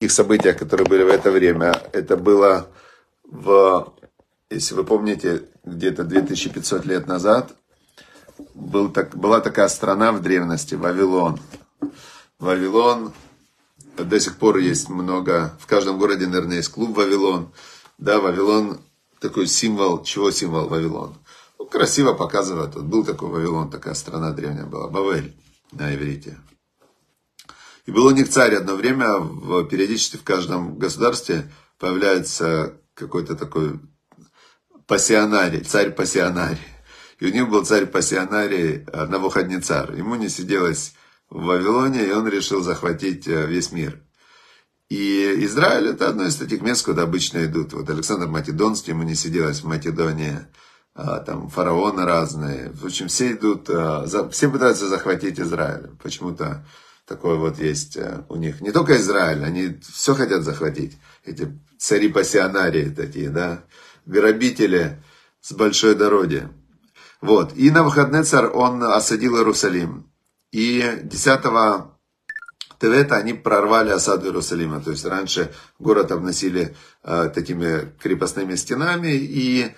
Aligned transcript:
Их 0.00 0.12
событиях, 0.12 0.58
которые 0.58 0.86
были 0.86 1.04
в 1.04 1.08
это 1.08 1.30
время, 1.30 1.72
это 1.92 2.16
было 2.18 2.68
в, 3.24 3.94
если 4.50 4.74
вы 4.74 4.84
помните, 4.84 5.44
где-то 5.64 6.04
2500 6.04 6.84
лет 6.84 7.06
назад, 7.06 7.54
был 8.54 8.90
так, 8.90 9.16
была 9.16 9.40
такая 9.40 9.68
страна 9.68 10.12
в 10.12 10.20
древности, 10.20 10.74
Вавилон. 10.74 11.40
Вавилон, 12.38 13.12
до 13.96 14.20
сих 14.20 14.36
пор 14.36 14.58
есть 14.58 14.90
много, 14.90 15.56
в 15.58 15.66
каждом 15.66 15.98
городе, 15.98 16.26
наверное, 16.26 16.58
есть 16.58 16.68
клуб 16.68 16.94
Вавилон. 16.96 17.52
Да, 17.96 18.20
Вавилон 18.20 18.80
такой 19.20 19.46
символ, 19.46 20.02
чего 20.02 20.30
символ 20.30 20.68
Вавилон? 20.68 21.14
Ну, 21.58 21.64
красиво 21.64 22.12
показывает, 22.12 22.74
вот 22.74 22.84
был 22.84 23.04
такой 23.04 23.30
Вавилон, 23.30 23.70
такая 23.70 23.94
страна 23.94 24.32
древняя 24.32 24.66
была, 24.66 24.88
Бавель 24.88 25.34
на 25.72 25.94
иврите. 25.94 26.36
И 27.86 27.92
был 27.92 28.06
у 28.06 28.10
них 28.10 28.28
царь 28.28 28.56
одно 28.56 28.74
время, 28.74 29.18
в, 29.18 29.64
периодически 29.64 30.16
в 30.16 30.24
каждом 30.24 30.76
государстве 30.76 31.50
появляется 31.78 32.74
какой-то 32.94 33.36
такой 33.36 33.80
пассионарий, 34.86 35.60
царь 35.60 35.92
пассионарий. 35.92 36.58
И 37.20 37.26
у 37.26 37.32
них 37.32 37.48
был 37.48 37.64
царь 37.64 37.86
пассионарий 37.86 38.84
э, 38.86 39.06
Навуходнецар. 39.06 39.94
Ему 39.94 40.16
не 40.16 40.28
сиделось 40.28 40.94
в 41.30 41.44
Вавилоне, 41.44 42.06
и 42.06 42.12
он 42.12 42.28
решил 42.28 42.62
захватить 42.62 43.26
э, 43.28 43.46
весь 43.46 43.72
мир. 43.72 44.02
И 44.88 45.44
Израиль 45.44 45.88
это 45.88 46.08
одно 46.08 46.24
из 46.24 46.36
таких 46.36 46.62
мест, 46.62 46.84
куда 46.84 47.02
обычно 47.02 47.44
идут. 47.44 47.72
Вот 47.72 47.88
Александр 47.88 48.26
Македонский, 48.26 48.92
ему 48.92 49.02
не 49.02 49.14
сиделось 49.14 49.60
в 49.60 49.66
Македонии, 49.66 50.38
а, 50.94 51.18
там 51.20 51.48
фараоны 51.48 52.04
разные. 52.04 52.70
В 52.70 52.84
общем, 52.84 53.08
все 53.08 53.32
идут, 53.32 53.68
а, 53.68 54.06
все 54.30 54.48
пытаются 54.48 54.88
захватить 54.88 55.40
Израиль. 55.40 55.90
Почему-то 56.00 56.64
такое 57.06 57.36
вот 57.36 57.58
есть 57.58 57.96
э, 57.96 58.24
у 58.28 58.36
них. 58.36 58.60
Не 58.60 58.72
только 58.72 58.98
Израиль, 58.98 59.44
они 59.44 59.78
все 59.80 60.14
хотят 60.14 60.42
захватить. 60.42 60.98
Эти 61.24 61.48
цари-пассионарии 61.78 62.90
такие, 62.90 63.30
да, 63.30 63.64
грабители 64.04 65.02
с 65.40 65.52
большой 65.52 65.94
дороги. 65.94 66.48
Вот. 67.20 67.56
И 67.56 67.70
на 67.70 67.82
выходный 67.82 68.24
царь 68.24 68.46
он 68.46 68.82
осадил 68.82 69.36
Иерусалим. 69.36 70.10
И 70.52 71.00
10 71.02 71.42
Тевета 72.78 73.16
они 73.16 73.32
прорвали 73.32 73.90
осаду 73.90 74.26
Иерусалима. 74.26 74.80
То 74.80 74.90
есть 74.90 75.04
раньше 75.04 75.52
город 75.78 76.12
обносили 76.12 76.76
э, 77.02 77.30
такими 77.34 77.92
крепостными 78.00 78.54
стенами, 78.54 79.12
и 79.12 79.74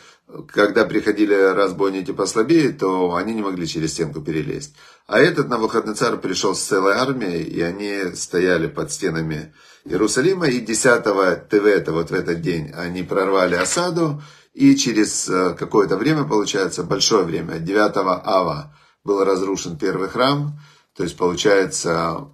когда 0.49 0.85
приходили 0.85 1.35
разбойники 1.35 2.13
послабее, 2.13 2.73
то 2.73 3.15
они 3.15 3.35
не 3.35 3.43
могли 3.43 3.67
через 3.67 3.93
стенку 3.93 4.21
перелезть. 4.21 4.75
А 5.07 5.19
этот 5.19 5.49
на 5.49 5.57
выходный 5.57 5.95
царь 5.95 6.17
пришел 6.17 6.55
с 6.55 6.63
целой 6.63 6.95
армией, 6.95 7.45
и 7.45 7.63
они 7.63 8.15
стояли 8.15 8.67
под 8.67 8.93
стенами 8.93 9.55
Иерусалима, 9.85 10.47
и 10.49 10.61
10 10.61 11.05
Тевета, 11.49 11.93
вот 11.93 12.11
в 12.11 12.15
этот 12.15 12.43
день, 12.43 12.71
они 12.73 13.03
прорвали 13.03 13.55
осаду, 13.55 14.23
и 14.53 14.77
через 14.77 15.29
э, 15.31 15.55
какое-то 15.55 15.97
время, 15.97 16.25
получается, 16.25 16.83
большое 16.83 17.25
время, 17.25 17.59
9 17.59 17.97
Ава, 17.97 18.77
был 19.05 19.25
разрушен 19.25 19.79
первый 19.79 20.09
храм, 20.09 20.61
то 20.95 21.05
есть, 21.05 21.17
получается, 21.17 22.29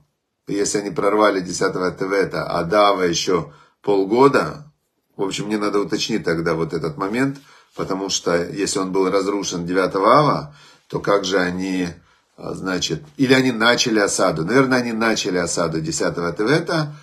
если 0.49 0.79
они 0.79 0.91
прорвали 0.91 1.41
10 1.41 1.59
Тевета, 1.97 2.45
а 2.45 2.65
Дава 2.65 3.03
еще 3.03 3.53
полгода, 3.83 4.73
в 5.17 5.23
общем, 5.23 5.47
мне 5.47 5.59
надо 5.59 5.79
уточнить 5.79 6.25
тогда 6.25 6.55
вот 6.55 6.73
этот 6.73 6.97
момент, 6.97 7.39
потому 7.77 8.09
что 8.09 8.45
если 8.45 8.79
он 8.79 8.93
был 8.93 9.11
разрушен 9.11 9.67
9 9.67 9.95
ава, 9.97 10.55
то 10.89 11.01
как 11.01 11.25
же 11.25 11.39
они, 11.39 11.89
а, 12.37 12.55
значит, 12.55 13.03
или 13.17 13.33
они 13.35 13.53
начали 13.53 13.99
осаду, 13.99 14.45
наверное, 14.45 14.79
они 14.79 14.93
начали 14.93 15.39
осаду 15.39 15.81
10 15.81 16.15
Тевета, 16.37 16.95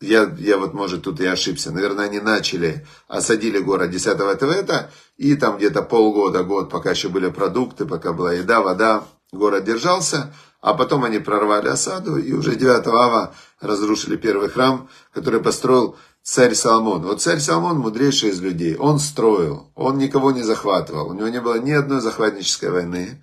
я, 0.00 0.34
я 0.38 0.56
вот, 0.56 0.72
может, 0.72 1.02
тут 1.02 1.20
и 1.20 1.26
ошибся, 1.26 1.72
наверное, 1.72 2.06
они 2.06 2.20
начали, 2.20 2.86
осадили 3.06 3.58
город 3.58 3.90
10 3.90 4.16
Тевета, 4.38 4.90
и 5.16 5.36
там 5.36 5.58
где-то 5.58 5.82
полгода, 5.82 6.42
год, 6.42 6.70
пока 6.70 6.90
еще 6.90 7.08
были 7.08 7.28
продукты, 7.30 7.84
пока 7.84 8.12
была 8.12 8.32
еда, 8.32 8.60
вода, 8.60 9.04
город 9.32 9.64
держался, 9.64 10.32
а 10.60 10.74
потом 10.74 11.04
они 11.04 11.18
прорвали 11.18 11.68
осаду 11.68 12.16
и 12.16 12.32
уже 12.32 12.56
9 12.56 12.86
ава 12.86 13.34
разрушили 13.60 14.16
первый 14.16 14.48
храм, 14.48 14.88
который 15.12 15.40
построил 15.40 15.96
царь 16.22 16.54
Соломон. 16.54 17.02
Вот 17.02 17.22
царь 17.22 17.38
Соломон 17.38 17.78
мудрейший 17.78 18.30
из 18.30 18.40
людей. 18.40 18.76
Он 18.76 18.98
строил, 18.98 19.70
он 19.74 19.98
никого 19.98 20.32
не 20.32 20.42
захватывал. 20.42 21.08
У 21.08 21.14
него 21.14 21.28
не 21.28 21.40
было 21.40 21.58
ни 21.60 21.72
одной 21.72 22.00
захватнической 22.00 22.70
войны. 22.70 23.22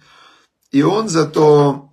И 0.72 0.84
он 0.84 1.08
зато 1.10 1.90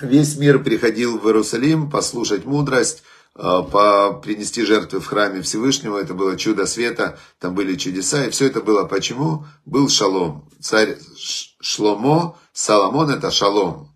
весь 0.00 0.36
мир 0.36 0.62
приходил 0.62 1.18
в 1.18 1.26
Иерусалим 1.26 1.90
послушать 1.90 2.44
мудрость, 2.46 3.02
э, 3.36 3.40
по 3.40 4.14
принести 4.14 4.64
жертвы 4.64 5.00
в 5.00 5.06
храме 5.06 5.42
Всевышнего. 5.42 5.98
Это 5.98 6.14
было 6.14 6.36
чудо 6.36 6.66
света, 6.66 7.18
там 7.38 7.54
были 7.54 7.76
чудеса. 7.76 8.24
И 8.24 8.30
все 8.30 8.46
это 8.46 8.60
было 8.60 8.84
почему? 8.84 9.46
Был 9.66 9.88
шалом. 9.88 10.48
Царь 10.60 10.96
Шломо, 11.60 12.38
Соломон 12.52 13.10
это 13.10 13.30
шалом. 13.30 13.90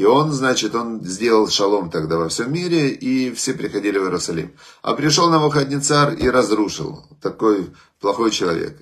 И 0.00 0.04
он, 0.06 0.32
значит, 0.32 0.74
он 0.74 1.04
сделал 1.04 1.46
шалом 1.48 1.90
тогда 1.90 2.16
во 2.16 2.30
всем 2.30 2.50
мире, 2.50 2.88
и 2.88 3.34
все 3.34 3.52
приходили 3.52 3.98
в 3.98 4.04
Иерусалим. 4.04 4.52
А 4.80 4.94
пришел 4.94 5.28
на 5.28 5.38
выходный 5.38 5.78
царь 5.78 6.16
и 6.18 6.30
разрушил. 6.30 7.04
Такой 7.20 7.70
плохой 8.00 8.30
человек. 8.30 8.78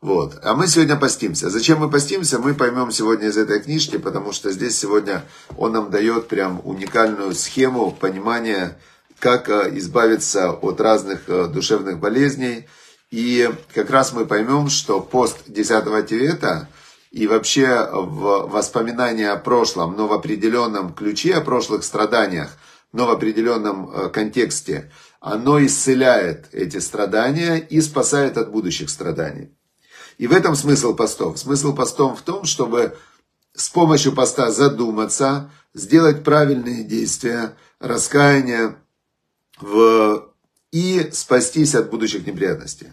Вот. 0.00 0.38
А 0.42 0.54
мы 0.54 0.66
сегодня 0.66 0.96
постимся. 0.96 1.50
Зачем 1.50 1.80
мы 1.80 1.90
постимся, 1.90 2.38
мы 2.38 2.54
поймем 2.54 2.92
сегодня 2.92 3.28
из 3.28 3.36
этой 3.36 3.60
книжки, 3.60 3.98
потому 3.98 4.32
что 4.32 4.50
здесь 4.52 4.78
сегодня 4.78 5.26
он 5.58 5.72
нам 5.72 5.90
дает 5.90 6.28
прям 6.28 6.62
уникальную 6.64 7.34
схему 7.34 7.90
понимания, 7.90 8.78
как 9.18 9.50
э, 9.50 9.70
избавиться 9.74 10.50
от 10.50 10.80
разных 10.80 11.28
э, 11.28 11.46
душевных 11.46 11.98
болезней. 11.98 12.68
И 13.10 13.50
как 13.74 13.90
раз 13.90 14.14
мы 14.14 14.24
поймем, 14.24 14.70
что 14.70 15.02
пост 15.02 15.40
10 15.46 16.06
Тевета– 16.06 16.70
и 17.14 17.28
вообще 17.28 17.88
в 17.92 18.48
воспоминания 18.50 19.30
о 19.30 19.36
прошлом, 19.36 19.94
но 19.96 20.08
в 20.08 20.12
определенном 20.12 20.92
ключе, 20.92 21.34
о 21.34 21.42
прошлых 21.42 21.84
страданиях, 21.84 22.58
но 22.92 23.06
в 23.06 23.10
определенном 23.10 23.88
э, 23.88 24.08
контексте, 24.08 24.90
оно 25.20 25.64
исцеляет 25.64 26.48
эти 26.50 26.78
страдания 26.78 27.58
и 27.58 27.80
спасает 27.80 28.36
от 28.36 28.50
будущих 28.50 28.90
страданий. 28.90 29.56
И 30.18 30.26
в 30.26 30.32
этом 30.32 30.56
смысл 30.56 30.96
постов. 30.96 31.38
Смысл 31.38 31.72
постов 31.72 32.18
в 32.18 32.22
том, 32.22 32.44
чтобы 32.44 32.96
с 33.54 33.68
помощью 33.68 34.12
поста 34.12 34.50
задуматься, 34.50 35.52
сделать 35.72 36.24
правильные 36.24 36.82
действия, 36.82 37.56
раскаяние 37.78 38.74
в... 39.60 40.32
и 40.72 41.10
спастись 41.12 41.76
от 41.76 41.90
будущих 41.90 42.26
неприятностей. 42.26 42.88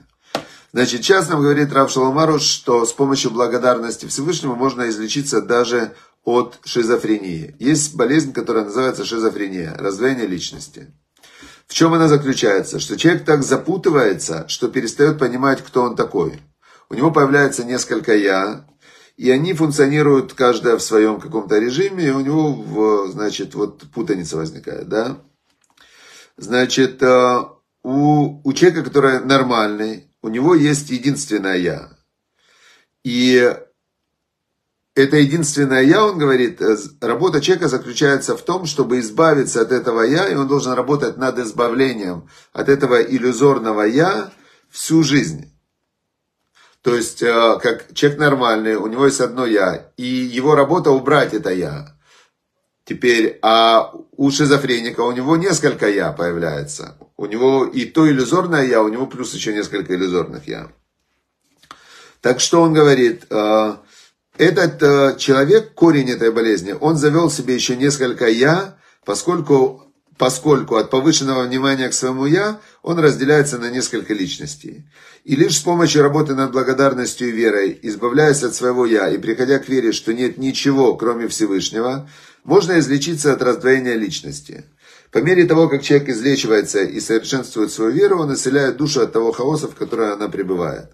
Значит, 0.73 1.03
сейчас 1.03 1.27
нам 1.27 1.41
говорит 1.41 1.73
Рав 1.73 1.91
Шаламаруш, 1.91 2.43
что 2.43 2.85
с 2.85 2.93
помощью 2.93 3.31
благодарности 3.31 4.05
Всевышнему 4.05 4.55
можно 4.55 4.87
излечиться 4.89 5.41
даже 5.41 5.93
от 6.23 6.59
шизофрении. 6.63 7.55
Есть 7.59 7.95
болезнь, 7.95 8.31
которая 8.31 8.63
называется 8.63 9.03
шизофрения, 9.03 9.75
раздвоение 9.77 10.27
личности. 10.27 10.93
В 11.67 11.73
чем 11.73 11.93
она 11.93 12.07
заключается? 12.07 12.79
Что 12.79 12.97
человек 12.97 13.25
так 13.25 13.43
запутывается, 13.43 14.45
что 14.47 14.69
перестает 14.69 15.19
понимать, 15.19 15.61
кто 15.61 15.83
он 15.83 15.95
такой. 15.95 16.39
У 16.89 16.93
него 16.93 17.11
появляется 17.11 17.63
несколько 17.63 18.15
«я», 18.15 18.65
и 19.17 19.29
они 19.29 19.53
функционируют 19.53 20.33
каждая 20.33 20.77
в 20.77 20.83
своем 20.83 21.19
каком-то 21.19 21.59
режиме, 21.59 22.07
и 22.07 22.11
у 22.11 22.21
него, 22.21 23.07
значит, 23.07 23.55
вот 23.55 23.83
путаница 23.93 24.37
возникает, 24.37 24.89
да? 24.89 25.17
Значит, 26.37 27.03
э, 27.03 27.39
у, 27.83 28.41
у 28.43 28.53
человека, 28.53 28.83
который 28.83 29.19
нормальный, 29.19 30.10
у 30.21 30.29
него 30.29 30.55
есть 30.55 30.89
единственное 30.89 31.57
«я». 31.57 31.89
И 33.03 33.53
это 34.93 35.17
единственное 35.17 35.83
«я», 35.83 36.05
он 36.05 36.17
говорит, 36.17 36.61
э, 36.61 36.77
работа 36.99 37.41
человека 37.41 37.67
заключается 37.67 38.35
в 38.35 38.41
том, 38.41 38.65
чтобы 38.65 38.99
избавиться 38.99 39.61
от 39.61 39.71
этого 39.71 40.01
«я», 40.01 40.27
и 40.27 40.35
он 40.35 40.47
должен 40.47 40.73
работать 40.73 41.17
над 41.17 41.39
избавлением 41.39 42.29
от 42.53 42.69
этого 42.69 43.01
иллюзорного 43.01 43.83
«я» 43.83 44.31
всю 44.69 45.03
жизнь. 45.03 45.51
То 46.81 46.95
есть, 46.95 47.21
э, 47.21 47.59
как 47.61 47.93
человек 47.93 48.19
нормальный, 48.19 48.75
у 48.75 48.87
него 48.87 49.05
есть 49.05 49.21
одно 49.21 49.45
«я», 49.45 49.91
и 49.97 50.03
его 50.05 50.55
работа 50.55 50.91
убрать 50.91 51.33
это 51.33 51.51
«я». 51.51 51.95
Теперь, 52.83 53.39
а 53.41 53.93
у 54.17 54.31
шизофреника 54.31 55.01
у 55.01 55.11
него 55.13 55.37
несколько 55.37 55.89
«я» 55.89 56.11
появляется. 56.11 56.97
У 57.21 57.27
него 57.27 57.65
и 57.65 57.85
то 57.85 58.09
иллюзорное 58.09 58.65
«я», 58.65 58.81
у 58.81 58.89
него 58.89 59.05
плюс 59.05 59.31
еще 59.35 59.53
несколько 59.53 59.93
иллюзорных 59.93 60.47
«я». 60.47 60.71
Так 62.19 62.39
что 62.39 62.63
он 62.63 62.73
говорит, 62.73 63.27
э, 63.29 63.75
этот 64.39 64.81
э, 64.81 65.15
человек, 65.19 65.75
корень 65.75 66.09
этой 66.09 66.31
болезни, 66.31 66.75
он 66.79 66.97
завел 66.97 67.29
себе 67.29 67.53
еще 67.53 67.75
несколько 67.75 68.27
«я», 68.27 68.75
поскольку, 69.05 69.93
поскольку 70.17 70.77
от 70.77 70.89
повышенного 70.89 71.43
внимания 71.43 71.89
к 71.89 71.93
своему 71.93 72.25
«я» 72.25 72.59
он 72.81 72.97
разделяется 72.97 73.59
на 73.59 73.69
несколько 73.69 74.15
личностей. 74.15 74.89
И 75.23 75.35
лишь 75.35 75.57
с 75.57 75.61
помощью 75.61 76.01
работы 76.01 76.33
над 76.33 76.51
благодарностью 76.51 77.29
и 77.29 77.33
верой, 77.33 77.77
избавляясь 77.83 78.41
от 78.41 78.55
своего 78.55 78.87
«я» 78.87 79.07
и 79.11 79.19
приходя 79.19 79.59
к 79.59 79.69
вере, 79.69 79.91
что 79.91 80.11
нет 80.11 80.39
ничего, 80.39 80.95
кроме 80.95 81.27
Всевышнего– 81.27 82.09
Можно 82.43 82.79
излечиться 82.79 83.33
от 83.33 83.41
раздвоения 83.41 83.95
личности. 83.95 84.65
По 85.11 85.17
мере 85.17 85.45
того, 85.45 85.67
как 85.67 85.83
человек 85.83 86.09
излечивается 86.09 86.81
и 86.81 86.99
совершенствует 87.01 87.71
свою 87.71 87.91
веру, 87.91 88.19
он 88.19 88.33
исцеляет 88.33 88.77
душу 88.77 89.01
от 89.01 89.11
того 89.11 89.33
хаоса, 89.33 89.67
в 89.67 89.75
котором 89.75 90.13
она 90.13 90.29
пребывает. 90.29 90.91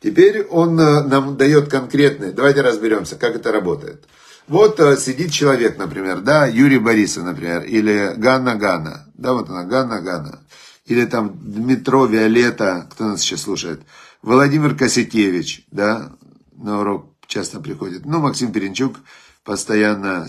Теперь 0.00 0.44
он 0.44 0.78
э, 0.78 1.02
нам 1.02 1.36
дает 1.36 1.68
конкретные, 1.68 2.30
давайте 2.30 2.60
разберемся, 2.60 3.16
как 3.16 3.34
это 3.34 3.50
работает. 3.50 4.04
Вот 4.46 4.78
э, 4.78 4.96
сидит 4.96 5.32
человек, 5.32 5.76
например, 5.76 6.20
да, 6.20 6.46
Юрий 6.46 6.78
Борисов, 6.78 7.24
например, 7.24 7.62
или 7.64 8.14
Ганна 8.16 8.54
Ганна, 8.54 9.06
да, 9.14 9.32
вот 9.32 9.48
она, 9.48 9.64
Ганна 9.64 10.00
Ганна, 10.00 10.40
или 10.84 11.04
там 11.06 11.36
Дмитро 11.42 12.06
Виолетта, 12.06 12.86
кто 12.92 13.06
нас 13.06 13.22
сейчас 13.22 13.42
слушает, 13.42 13.80
Владимир 14.22 14.76
Косякевич, 14.76 15.66
да, 15.72 16.12
на 16.52 16.80
урок 16.80 17.12
часто 17.26 17.58
приходит, 17.58 18.06
ну, 18.06 18.20
Максим 18.20 18.52
Перенчук, 18.52 18.98
постоянно 19.42 20.26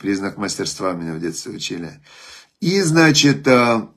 признак 0.00 0.38
мастерства 0.38 0.92
меня 0.94 1.14
в 1.14 1.20
детстве 1.20 1.52
учили. 1.52 2.00
И, 2.62 2.80
значит, 2.80 3.48
э, 3.48 3.88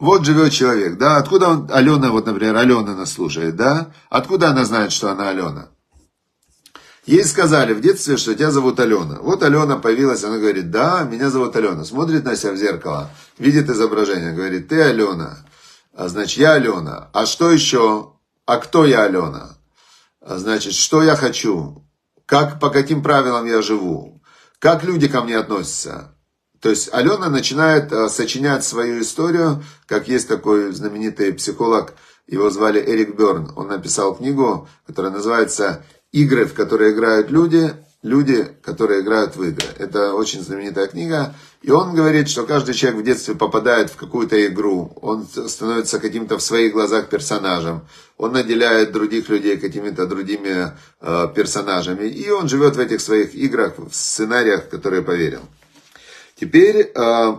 вот 0.00 0.24
живет 0.24 0.52
человек, 0.52 0.98
да, 0.98 1.18
откуда 1.18 1.50
он, 1.50 1.70
Алена, 1.72 2.10
вот, 2.10 2.26
например, 2.26 2.56
Алена 2.56 2.96
нас 2.96 3.12
слушает, 3.12 3.54
да, 3.54 3.92
откуда 4.10 4.50
она 4.50 4.64
знает, 4.64 4.90
что 4.90 5.12
она 5.12 5.28
Алена? 5.28 5.68
Ей 7.06 7.22
сказали 7.22 7.72
в 7.72 7.80
детстве, 7.80 8.16
что 8.16 8.34
тебя 8.34 8.50
зовут 8.50 8.80
Алена. 8.80 9.20
Вот 9.20 9.44
Алена 9.44 9.76
появилась, 9.76 10.24
она 10.24 10.38
говорит, 10.38 10.72
да, 10.72 11.04
меня 11.04 11.30
зовут 11.30 11.54
Алена. 11.54 11.84
Смотрит 11.84 12.24
на 12.24 12.34
себя 12.34 12.54
в 12.54 12.56
зеркало, 12.56 13.12
видит 13.38 13.70
изображение, 13.70 14.32
говорит, 14.32 14.66
ты 14.66 14.82
Алена. 14.82 15.46
А 15.94 16.08
значит, 16.08 16.38
я 16.38 16.54
Алена. 16.54 17.08
А 17.12 17.24
что 17.24 17.52
еще? 17.52 18.14
А 18.46 18.56
кто 18.56 18.84
я 18.84 19.04
Алена? 19.04 19.56
А 20.20 20.38
значит, 20.38 20.74
что 20.74 21.04
я 21.04 21.14
хочу? 21.14 21.86
Как, 22.26 22.58
по 22.58 22.70
каким 22.70 23.00
правилам 23.00 23.46
я 23.46 23.62
живу? 23.62 24.20
Как 24.58 24.82
люди 24.82 25.06
ко 25.06 25.20
мне 25.20 25.38
относятся? 25.38 26.14
То 26.64 26.70
есть 26.70 26.88
Алена 26.94 27.28
начинает 27.28 27.92
э, 27.92 28.08
сочинять 28.08 28.64
свою 28.64 29.02
историю, 29.02 29.62
как 29.86 30.08
есть 30.08 30.26
такой 30.26 30.72
знаменитый 30.72 31.34
психолог, 31.34 31.92
его 32.26 32.48
звали 32.48 32.80
Эрик 32.80 33.18
Берн. 33.18 33.52
Он 33.54 33.68
написал 33.68 34.14
книгу, 34.14 34.66
которая 34.86 35.12
называется 35.12 35.84
игры, 36.10 36.46
в 36.46 36.54
которые 36.54 36.92
играют 36.92 37.30
люди, 37.30 37.74
люди, 38.02 38.48
которые 38.62 39.02
играют 39.02 39.36
в 39.36 39.42
игры. 39.42 39.66
Это 39.78 40.14
очень 40.14 40.40
знаменитая 40.40 40.86
книга. 40.86 41.34
И 41.60 41.70
он 41.70 41.94
говорит, 41.94 42.30
что 42.30 42.46
каждый 42.46 42.74
человек 42.74 43.02
в 43.02 43.04
детстве 43.04 43.34
попадает 43.34 43.90
в 43.90 43.96
какую-то 43.96 44.46
игру. 44.46 44.96
Он 45.02 45.26
становится 45.26 45.98
каким-то 45.98 46.38
в 46.38 46.42
своих 46.42 46.72
глазах 46.72 47.10
персонажем. 47.10 47.82
Он 48.16 48.32
наделяет 48.32 48.90
других 48.90 49.28
людей 49.28 49.58
какими-то 49.58 50.06
другими 50.06 50.72
э, 51.02 51.28
персонажами. 51.36 52.06
И 52.06 52.30
он 52.30 52.48
живет 52.48 52.76
в 52.76 52.80
этих 52.80 53.02
своих 53.02 53.34
играх, 53.34 53.74
в 53.76 53.92
сценариях, 53.92 54.70
которые 54.70 55.02
поверил. 55.02 55.42
Теперь 56.34 56.92
э, 56.94 57.36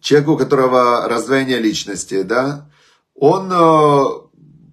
человек, 0.00 0.28
у 0.28 0.36
которого 0.36 1.08
раздвоение 1.08 1.58
личности, 1.58 2.22
да, 2.22 2.70
он 3.14 3.50
э, 3.52 4.04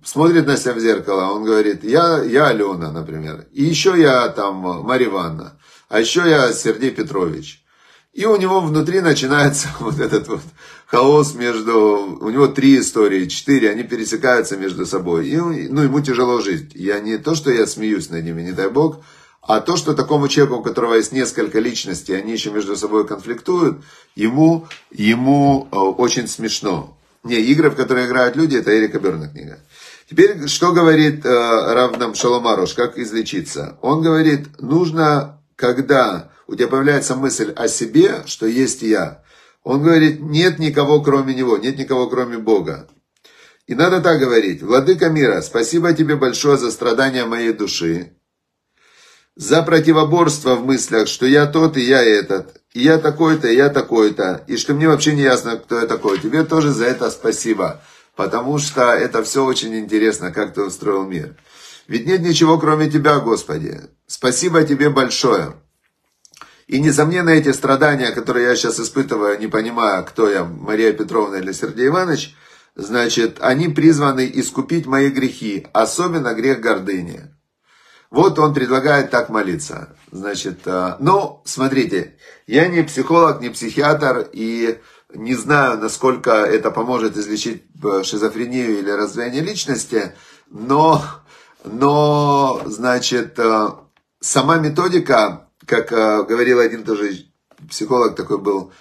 смотрит 0.03 0.47
на 0.47 0.57
себя 0.57 0.73
в 0.73 0.79
зеркало, 0.79 1.31
он 1.31 1.43
говорит, 1.43 1.83
я, 1.83 2.23
я 2.23 2.47
Алена, 2.47 2.91
например, 2.91 3.47
и 3.51 3.63
еще 3.63 3.93
я 3.99 4.27
там 4.29 4.55
Марья 4.55 5.07
Ивановна, 5.07 5.59
а 5.89 5.99
еще 5.99 6.21
я 6.21 6.51
Сергей 6.53 6.91
Петрович. 6.91 7.63
И 8.17 8.25
у 8.25 8.35
него 8.35 8.61
внутри 8.61 9.01
начинается 9.01 9.69
вот 9.79 9.99
этот 9.99 10.27
вот 10.27 10.41
хаос 10.87 11.35
между... 11.35 12.17
У 12.19 12.29
него 12.31 12.47
три 12.47 12.79
истории, 12.79 13.27
четыре, 13.27 13.69
они 13.69 13.83
пересекаются 13.83 14.57
между 14.57 14.87
собой. 14.87 15.27
И 15.27 15.37
ну, 15.37 15.83
ему 15.83 16.01
тяжело 16.01 16.41
жить. 16.41 16.71
Я 16.73 16.99
не 16.99 17.19
то, 17.19 17.35
что 17.35 17.51
я 17.51 17.67
смеюсь 17.67 18.09
над 18.09 18.23
ними, 18.23 18.41
не 18.41 18.53
дай 18.53 18.69
бог, 18.69 19.03
а 19.47 19.61
то, 19.61 19.77
что 19.77 19.93
такому 19.93 20.27
человеку, 20.27 20.57
у 20.57 20.61
которого 20.61 20.95
есть 20.95 21.13
несколько 21.13 21.59
личностей, 21.59 22.13
они 22.13 22.33
еще 22.33 22.51
между 22.51 22.75
собой 22.75 23.07
конфликтуют, 23.07 23.77
ему, 24.13 24.67
ему 24.91 25.69
э, 25.71 25.75
очень 25.77 26.27
смешно. 26.27 26.97
Не, 27.23 27.39
игры, 27.39 27.69
в 27.69 27.75
которые 27.75 28.07
играют 28.07 28.35
люди, 28.35 28.57
это 28.57 28.77
Эрика 28.77 28.99
Берна 28.99 29.29
книга. 29.29 29.59
Теперь, 30.09 30.47
что 30.47 30.73
говорит 30.73 31.25
э, 31.25 31.29
Рав 31.29 31.97
нам 31.97 32.13
Шаломарош, 32.13 32.73
как 32.73 32.97
излечиться? 32.97 33.77
Он 33.81 34.01
говорит, 34.01 34.61
нужно, 34.61 35.41
когда 35.55 36.29
у 36.47 36.55
тебя 36.55 36.67
появляется 36.67 37.15
мысль 37.15 37.53
о 37.55 37.69
себе, 37.69 38.23
что 38.25 38.47
есть 38.47 38.81
я, 38.81 39.23
он 39.63 39.81
говорит, 39.81 40.21
нет 40.21 40.59
никого 40.59 41.01
кроме 41.01 41.33
него, 41.33 41.57
нет 41.57 41.77
никого 41.77 42.07
кроме 42.07 42.37
Бога. 42.37 42.89
И 43.65 43.75
надо 43.75 44.01
так 44.01 44.19
говорить, 44.19 44.61
Владыка 44.61 45.09
мира, 45.09 45.41
спасибо 45.41 45.93
тебе 45.93 46.17
большое 46.17 46.57
за 46.57 46.71
страдания 46.71 47.25
моей 47.25 47.53
души, 47.53 48.16
за 49.37 49.63
противоборство 49.63 50.55
в 50.55 50.65
мыслях, 50.65 51.07
что 51.07 51.25
я 51.25 51.45
тот 51.45 51.77
и 51.77 51.81
я 51.81 52.03
этот, 52.03 52.61
и 52.73 52.81
я 52.81 52.97
такой-то, 52.97 53.47
и 53.47 53.55
я 53.55 53.69
такой-то, 53.69 54.43
и 54.47 54.57
что 54.57 54.73
мне 54.73 54.89
вообще 54.89 55.13
не 55.13 55.21
ясно, 55.21 55.57
кто 55.57 55.79
я 55.79 55.85
такой. 55.85 56.19
Тебе 56.19 56.43
тоже 56.43 56.71
за 56.71 56.85
это 56.85 57.09
спасибо 57.09 57.81
потому 58.17 58.57
что 58.57 58.81
это 58.91 59.23
все 59.23 59.45
очень 59.45 59.77
интересно, 59.77 60.33
как 60.33 60.53
ты 60.53 60.63
устроил 60.63 61.05
мир. 61.05 61.37
Ведь 61.87 62.05
нет 62.05 62.21
ничего, 62.21 62.57
кроме 62.57 62.89
Тебя, 62.89 63.19
Господи. 63.19 63.79
Спасибо 64.07 64.63
Тебе 64.63 64.89
большое. 64.89 65.53
И, 66.65 66.81
несомненно, 66.81 67.29
эти 67.29 67.53
страдания, 67.53 68.11
которые 68.11 68.47
я 68.47 68.55
сейчас 68.55 68.77
испытываю, 68.79 69.39
не 69.39 69.47
понимая, 69.47 70.01
кто 70.01 70.29
я, 70.29 70.43
Мария 70.43 70.91
Петровна 70.91 71.37
или 71.37 71.53
Сергей 71.53 71.87
Иванович, 71.87 72.35
значит, 72.75 73.37
они 73.39 73.69
призваны 73.69 74.29
искупить 74.33 74.85
мои 74.85 75.09
грехи, 75.09 75.67
особенно 75.71 76.33
грех 76.33 76.59
гордыни. 76.59 77.31
Вот 78.09 78.39
он 78.39 78.53
предлагает 78.53 79.11
так 79.11 79.29
молиться. 79.29 79.95
Значит, 80.11 80.65
ну, 80.99 81.41
смотрите, 81.45 82.15
я 82.45 82.67
не 82.67 82.83
психолог, 82.83 83.41
не 83.41 83.49
психиатр, 83.49 84.29
и 84.31 84.79
не 85.13 85.35
знаю, 85.35 85.79
насколько 85.79 86.31
это 86.31 86.71
поможет 86.71 87.17
излечить 87.17 87.63
э, 87.83 88.03
шизофрению 88.03 88.79
или 88.79 88.89
раздвоение 88.89 89.41
личности, 89.41 90.13
но, 90.49 91.03
но 91.63 92.61
значит, 92.65 93.39
э, 93.39 93.69
сама 94.19 94.57
методика, 94.57 95.49
как 95.65 95.89
говорил 95.89 96.59
один 96.59 96.83
тоже 96.83 97.25
психолог 97.69 98.15
такой 98.15 98.37
был, 98.37 98.71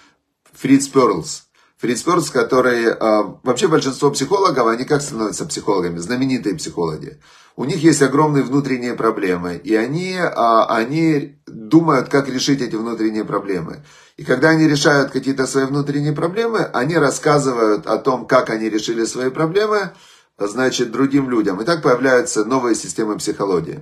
Фриц 0.53 0.87
Перлс, 0.87 1.46
Фриц 1.77 2.01
Перлс, 2.01 2.31
который, 2.31 2.95
вообще 3.43 3.67
большинство 3.67 4.09
психологов, 4.09 4.65
они 4.67 4.83
как 4.83 5.01
становятся 5.01 5.45
психологами, 5.45 5.99
знаменитые 5.99 6.55
психологи 6.55 7.19
у 7.57 7.65
них 7.65 7.83
есть 7.83 8.03
огромные 8.03 8.43
внутренние 8.43 8.93
проблемы, 8.93 9.55
и 9.55 9.75
они, 9.75 10.15
а, 10.15 10.65
они 10.67 11.39
думают, 11.47 12.07
как 12.07 12.29
решить 12.29 12.61
эти 12.61 12.75
внутренние 12.75 13.25
проблемы. 13.25 13.83
И 14.15 14.23
когда 14.23 14.49
они 14.49 14.67
решают 14.67 15.11
какие-то 15.11 15.47
свои 15.47 15.65
внутренние 15.65 16.13
проблемы, 16.13 16.59
они 16.59 16.95
рассказывают 16.97 17.87
о 17.87 17.97
том, 17.97 18.27
как 18.27 18.51
они 18.51 18.69
решили 18.69 19.05
свои 19.05 19.31
проблемы, 19.31 19.91
значит, 20.37 20.91
другим 20.91 21.31
людям. 21.31 21.59
И 21.59 21.65
так 21.65 21.81
появляются 21.81 22.45
новые 22.45 22.75
системы 22.75 23.17
психологии. 23.17 23.79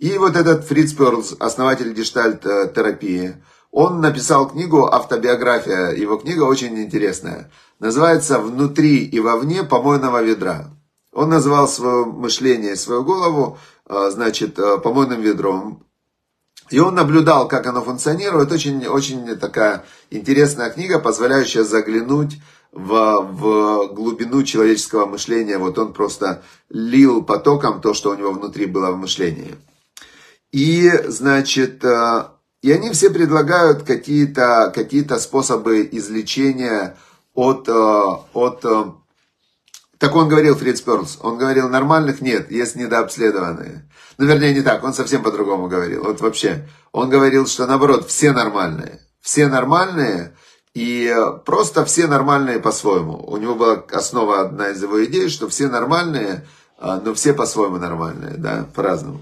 И 0.00 0.18
вот 0.18 0.34
этот 0.34 0.64
Фриц 0.66 0.92
Перлс, 0.92 1.36
основатель 1.38 1.92
гештальт-терапии, 1.92 3.36
он 3.78 4.00
написал 4.00 4.48
книгу 4.48 4.86
«Автобиография». 4.92 5.90
Его 5.90 6.16
книга 6.16 6.42
очень 6.42 6.76
интересная. 6.82 7.48
Называется 7.78 8.40
«Внутри 8.40 9.04
и 9.04 9.20
вовне 9.20 9.62
помойного 9.62 10.20
ведра». 10.20 10.72
Он 11.12 11.28
назвал 11.28 11.68
свое 11.68 12.04
мышление, 12.04 12.74
свою 12.74 13.04
голову, 13.04 13.56
а, 13.86 14.10
значит, 14.10 14.58
а, 14.58 14.78
помойным 14.78 15.20
ведром. 15.20 15.86
И 16.70 16.80
он 16.80 16.96
наблюдал, 16.96 17.46
как 17.46 17.68
оно 17.68 17.80
функционирует. 17.80 18.50
Очень, 18.50 18.84
очень 18.88 19.36
такая 19.36 19.84
интересная 20.10 20.70
книга, 20.70 20.98
позволяющая 20.98 21.62
заглянуть 21.62 22.40
в, 22.72 22.90
в 22.90 23.94
глубину 23.94 24.42
человеческого 24.42 25.06
мышления. 25.06 25.56
Вот 25.58 25.78
он 25.78 25.92
просто 25.92 26.42
лил 26.68 27.22
потоком 27.22 27.80
то, 27.80 27.94
что 27.94 28.10
у 28.10 28.16
него 28.16 28.32
внутри 28.32 28.66
было 28.66 28.90
в 28.90 28.96
мышлении. 28.96 29.54
И, 30.50 30.90
значит, 31.06 31.84
а, 31.84 32.37
и 32.62 32.72
они 32.72 32.90
все 32.90 33.10
предлагают 33.10 33.82
какие-то 33.82 34.72
какие 34.74 35.06
способы 35.18 35.88
излечения 35.90 36.96
от, 37.34 37.68
от 37.68 38.64
так 39.98 40.14
он 40.14 40.28
говорил, 40.28 40.54
Фриц 40.54 40.80
Перлс. 40.80 41.18
Он 41.22 41.38
говорил, 41.38 41.68
нормальных 41.68 42.20
нет, 42.20 42.50
есть 42.50 42.76
недообследованные. 42.76 43.88
Ну, 44.16 44.26
вернее, 44.26 44.54
не 44.54 44.62
так, 44.62 44.82
он 44.84 44.94
совсем 44.94 45.22
по-другому 45.22 45.68
говорил. 45.68 46.04
Вот 46.04 46.20
вообще, 46.20 46.68
он 46.92 47.10
говорил, 47.10 47.46
что 47.46 47.66
наоборот, 47.66 48.08
все 48.08 48.32
нормальные. 48.32 49.00
Все 49.20 49.48
нормальные, 49.48 50.36
и 50.74 51.12
просто 51.44 51.84
все 51.84 52.06
нормальные 52.06 52.60
по-своему. 52.60 53.24
У 53.26 53.36
него 53.36 53.56
была 53.56 53.84
основа, 53.90 54.40
одна 54.42 54.70
из 54.70 54.80
его 54.80 55.04
идей, 55.04 55.28
что 55.28 55.48
все 55.48 55.68
нормальные, 55.68 56.46
а, 56.78 57.00
но 57.04 57.14
все 57.14 57.34
по-своему 57.34 57.78
нормальные, 57.78 58.34
да, 58.36 58.66
по-разному. 58.74 59.20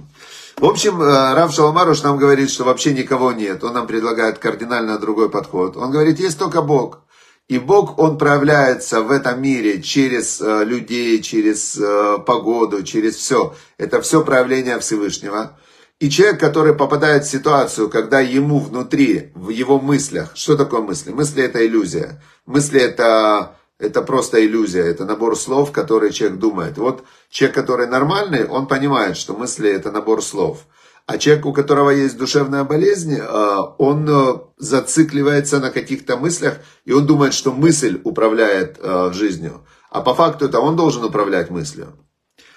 В 0.59 0.65
общем, 0.65 1.03
э, 1.03 1.35
Рав 1.35 1.53
Шаламаруш 1.53 2.03
нам 2.03 2.17
говорит, 2.17 2.51
что 2.51 2.65
вообще 2.65 2.95
никого 2.95 3.33
нет. 3.33 3.63
Он 3.63 3.75
нам 3.75 3.87
предлагает 3.87 4.39
кардинально 4.39 4.99
другой 4.99 5.29
подход. 5.29 5.77
Он 5.77 5.91
говорит, 5.91 6.19
есть 6.19 6.39
только 6.39 6.63
Бог. 6.63 7.03
И 7.49 7.59
Бог, 7.59 7.99
Он 7.99 8.17
проявляется 8.17 9.03
в 9.03 9.11
этом 9.11 9.43
мире 9.43 9.83
через 9.83 10.41
э, 10.41 10.65
людей, 10.65 11.21
через 11.21 11.77
э, 11.79 12.19
погоду, 12.25 12.83
через 12.85 13.17
все. 13.17 13.55
Это 13.77 14.01
все 14.01 14.25
проявление 14.25 14.79
Всевышнего. 14.81 15.59
И 16.01 16.09
человек, 16.09 16.41
который 16.41 16.75
попадает 16.75 17.25
в 17.25 17.31
ситуацию, 17.31 17.91
когда 17.91 18.21
ему 18.21 18.59
внутри, 18.59 19.33
в 19.35 19.51
его 19.51 19.79
мыслях, 19.79 20.33
что 20.35 20.57
такое 20.57 20.81
мысли? 20.81 21.13
Мысли 21.13 21.43
это 21.43 21.67
иллюзия. 21.67 22.23
Мысли 22.47 22.81
это, 22.81 23.56
это 23.79 24.03
просто 24.03 24.45
иллюзия, 24.45 24.85
это 24.85 25.05
набор 25.05 25.37
слов, 25.37 25.73
которые 25.73 26.13
человек 26.13 26.39
думает. 26.39 26.79
Вот 26.79 27.05
человек, 27.31 27.55
который 27.55 27.87
нормальный, 27.87 28.47
он 28.47 28.67
понимает, 28.67 29.17
что 29.17 29.35
мысли 29.35 29.71
это 29.71 29.91
набор 29.91 30.23
слов. 30.23 30.67
А 31.07 31.19
человек, 31.19 31.47
у 31.47 31.53
которого 31.53 31.91
есть 31.91 32.17
душевная 32.17 32.65
болезнь, 32.65 33.15
э, 33.15 33.57
он 33.79 34.09
э, 34.09 34.39
зацикливается 34.57 35.61
на 35.61 35.71
каких-то 35.71 36.17
мыслях, 36.17 36.55
и 36.85 36.93
он 36.93 37.07
думает, 37.07 37.33
что 37.33 37.53
мысль 37.53 38.01
управляет 38.03 38.79
э, 38.81 39.11
жизнью. 39.13 39.65
А 39.91 40.01
по 40.01 40.15
факту 40.15 40.47
это 40.47 40.59
он 40.59 40.75
должен 40.75 41.05
управлять 41.05 41.51
мыслью. 41.51 41.93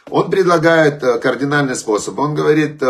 Он 0.10 0.32
предлагает 0.32 1.02
кардинальный 1.22 1.76
способ. 1.76 2.18
Он 2.18 2.34
говорит, 2.34 2.82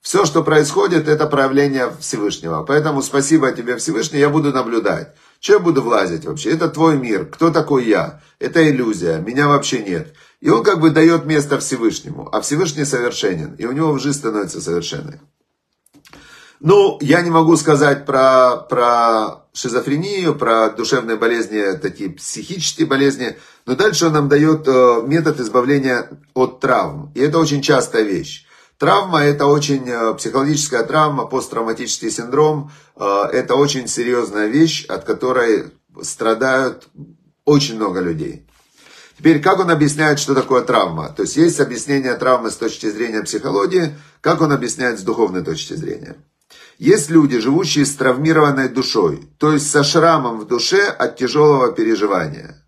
все, 0.00 0.24
что 0.24 0.42
происходит, 0.42 1.06
это 1.06 1.26
проявление 1.26 1.92
Всевышнего. 2.00 2.64
Поэтому 2.64 3.02
спасибо 3.02 3.52
тебе, 3.52 3.76
Всевышний, 3.76 4.18
я 4.18 4.28
буду 4.28 4.52
наблюдать. 4.52 5.14
Че 5.46 5.52
я 5.52 5.58
буду 5.60 5.80
влазить 5.80 6.24
вообще? 6.24 6.50
Это 6.50 6.68
твой 6.68 6.98
мир. 6.98 7.24
Кто 7.26 7.52
такой 7.52 7.84
я? 7.84 8.20
Это 8.40 8.68
иллюзия. 8.68 9.18
Меня 9.18 9.46
вообще 9.46 9.78
нет. 9.78 10.12
И 10.40 10.50
он 10.50 10.64
как 10.64 10.80
бы 10.80 10.90
дает 10.90 11.24
место 11.24 11.60
Всевышнему, 11.60 12.28
а 12.32 12.40
Всевышний 12.40 12.84
совершенен, 12.84 13.54
и 13.54 13.64
у 13.64 13.70
него 13.70 13.96
жизнь 13.96 14.18
становится 14.18 14.60
совершенной. 14.60 15.20
Ну, 16.58 16.98
я 17.00 17.20
не 17.20 17.30
могу 17.30 17.56
сказать 17.56 18.06
про, 18.06 18.56
про 18.56 19.46
шизофрению, 19.52 20.34
про 20.34 20.70
душевные 20.70 21.16
болезни, 21.16 21.76
такие 21.76 22.10
психические 22.10 22.88
болезни, 22.88 23.38
но 23.66 23.76
дальше 23.76 24.06
он 24.06 24.14
нам 24.14 24.28
дает 24.28 24.66
э, 24.66 25.02
метод 25.06 25.38
избавления 25.38 26.10
от 26.34 26.58
травм. 26.58 27.12
И 27.14 27.20
это 27.20 27.38
очень 27.38 27.62
частая 27.62 28.02
вещь. 28.02 28.45
Травма– 28.78 29.20
это 29.24 29.46
очень 29.46 29.88
э, 29.88 30.14
психологическая 30.14 30.82
травма, 30.82 31.26
посттравматический 31.26 32.10
синдром. 32.10 32.70
Э, 32.94 33.24
это 33.32 33.54
очень 33.54 33.88
серьезная 33.88 34.48
вещь, 34.48 34.84
от 34.86 35.04
которой 35.04 35.72
страдают 36.02 36.88
очень 37.46 37.76
много 37.76 38.00
людей. 38.00 38.46
Теперь, 39.16 39.40
как 39.40 39.60
он 39.60 39.70
объясняет, 39.70 40.18
что 40.18 40.34
такое 40.34 40.60
травма? 40.60 41.08
То 41.08 41.22
есть, 41.22 41.36
есть 41.36 41.58
объяснение 41.58 42.14
травмы 42.16 42.50
с 42.50 42.56
точки 42.56 42.90
зрения 42.90 43.22
психологии, 43.22 43.96
как 44.20 44.42
он 44.42 44.52
объясняет 44.52 44.98
с 44.98 45.02
духовной 45.02 45.42
точки 45.42 45.72
зрения. 45.72 46.16
Есть 46.78 47.08
люди, 47.08 47.38
живущие 47.38 47.86
с 47.86 47.94
травмированной 47.94 48.68
душой, 48.68 49.26
то 49.38 49.52
есть 49.52 49.70
со 49.70 49.82
шрамом 49.82 50.38
в 50.38 50.46
душе 50.46 50.84
от 50.84 51.16
тяжелого 51.16 51.72
переживания. 51.72 52.62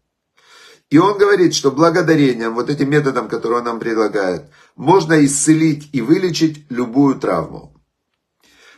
И 0.90 0.96
он 0.96 1.18
говорит, 1.18 1.54
что 1.54 1.70
благодарением, 1.70 2.54
вот 2.54 2.70
этим 2.70 2.88
методом, 2.88 3.28
который 3.28 3.58
он 3.58 3.64
нам 3.64 3.78
предлагает, 3.78 4.44
можно 4.78 5.22
исцелить 5.26 5.90
и 5.92 6.00
вылечить 6.00 6.64
любую 6.70 7.16
травму. 7.16 7.74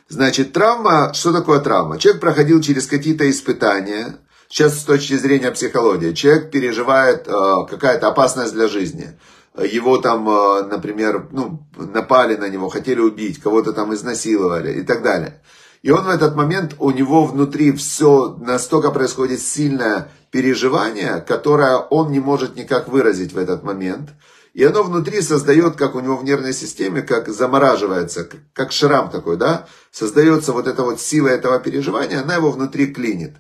Значит, 0.09 0.53
травма, 0.53 1.15
что 1.15 1.33
такое 1.33 1.61
травма? 1.61 1.99
Человек 1.99 2.21
проходил 2.21 2.61
через 2.61 2.89
какие-то 2.89 3.31
испытания, 3.31 4.19
Сейчас 4.51 4.81
с 4.81 4.85
точки 4.85 5.17
зрения 5.17 5.53
психологии. 5.53 6.13
Человек 6.13 6.51
переживает 6.51 7.29
э, 7.29 7.33
какая-то 7.71 8.09
опасность 8.09 8.53
для 8.53 8.67
жизни. 8.67 9.17
Его 9.57 9.99
там, 9.99 10.29
э, 10.29 10.63
например, 10.65 11.29
ну, 11.31 11.65
напали 11.77 12.35
на 12.35 12.49
него, 12.49 12.69
хотели 12.69 12.99
убить, 12.99 13.41
кого-то 13.41 13.73
там 13.73 13.95
изнасиловали 13.95 14.73
и 14.73 14.83
так 14.83 15.05
далее. 15.05 15.41
И 15.83 15.93
он 15.93 16.03
в 16.03 16.09
этот 16.09 16.35
момент, 16.35 16.75
у 16.81 16.91
него 16.91 17.27
внутри 17.27 17.71
все 17.71 18.37
настолько 18.41 18.91
происходит 18.91 19.41
сильное 19.41 20.11
переживание, 20.33 21.25
которое 21.25 21.77
он 21.77 22.11
не 22.11 22.19
может 22.19 22.57
никак 22.57 22.89
выразить 22.89 23.33
в 23.33 23.39
этот 23.39 23.63
момент. 23.63 24.11
И 24.53 24.65
оно 24.65 24.83
внутри 24.83 25.23
создает, 25.23 25.77
как 25.77 25.95
у 25.95 26.01
него 26.01 26.17
в 26.17 26.25
нервной 26.25 26.53
системе, 26.53 27.03
как 27.03 27.29
замораживается, 27.29 28.29
как 28.53 28.73
шрам 28.73 29.11
такой, 29.11 29.37
да, 29.37 29.67
создается 29.93 30.53
вот 30.53 30.67
эта 30.67 30.83
вот 30.83 31.01
сила 31.01 31.29
этого 31.29 31.59
переживания, 31.61 32.21
она 32.21 32.35
его 32.35 32.51
внутри 32.51 32.93
клинит. 32.93 33.37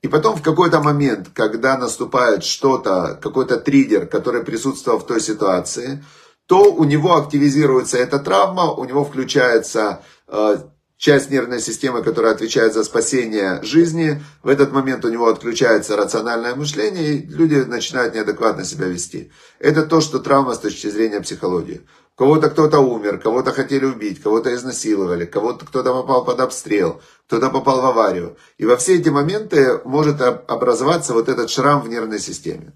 И 0.00 0.08
потом 0.08 0.36
в 0.36 0.42
какой-то 0.42 0.80
момент, 0.80 1.28
когда 1.34 1.78
наступает 1.78 2.44
что-то, 2.44 3.18
какой-то 3.22 3.58
триггер, 3.58 4.06
который 4.06 4.42
присутствовал 4.42 4.98
в 4.98 5.06
той 5.06 5.20
ситуации, 5.20 6.04
то 6.46 6.72
у 6.72 6.84
него 6.84 7.16
активизируется 7.16 7.98
эта 7.98 8.18
травма, 8.18 8.70
у 8.70 8.84
него 8.84 9.04
включается 9.04 10.02
э, 10.28 10.58
часть 11.04 11.30
нервной 11.30 11.60
системы, 11.60 12.02
которая 12.02 12.32
отвечает 12.32 12.72
за 12.72 12.82
спасение 12.82 13.62
жизни. 13.62 14.22
В 14.42 14.48
этот 14.48 14.72
момент 14.72 15.04
у 15.04 15.10
него 15.10 15.28
отключается 15.28 15.98
рациональное 15.98 16.54
мышление, 16.54 17.16
и 17.16 17.26
люди 17.26 17.56
начинают 17.56 18.14
неадекватно 18.14 18.64
себя 18.64 18.86
вести. 18.86 19.30
Это 19.58 19.82
то, 19.82 20.00
что 20.00 20.18
травма 20.18 20.54
с 20.54 20.60
точки 20.60 20.86
зрения 20.86 21.20
психологии. 21.20 21.82
Кого-то 22.16 22.48
кто-то 22.48 22.80
умер, 22.80 23.18
кого-то 23.18 23.52
хотели 23.52 23.84
убить, 23.84 24.22
кого-то 24.22 24.54
изнасиловали, 24.54 25.26
кого-то 25.26 25.66
кто-то 25.66 25.92
попал 25.92 26.24
под 26.24 26.40
обстрел, 26.40 27.02
кто-то 27.26 27.50
попал 27.50 27.82
в 27.82 27.84
аварию. 27.84 28.38
И 28.56 28.64
во 28.64 28.78
все 28.78 28.96
эти 28.96 29.10
моменты 29.10 29.82
может 29.84 30.22
образоваться 30.22 31.12
вот 31.12 31.28
этот 31.28 31.50
шрам 31.50 31.82
в 31.82 31.88
нервной 31.90 32.18
системе. 32.18 32.72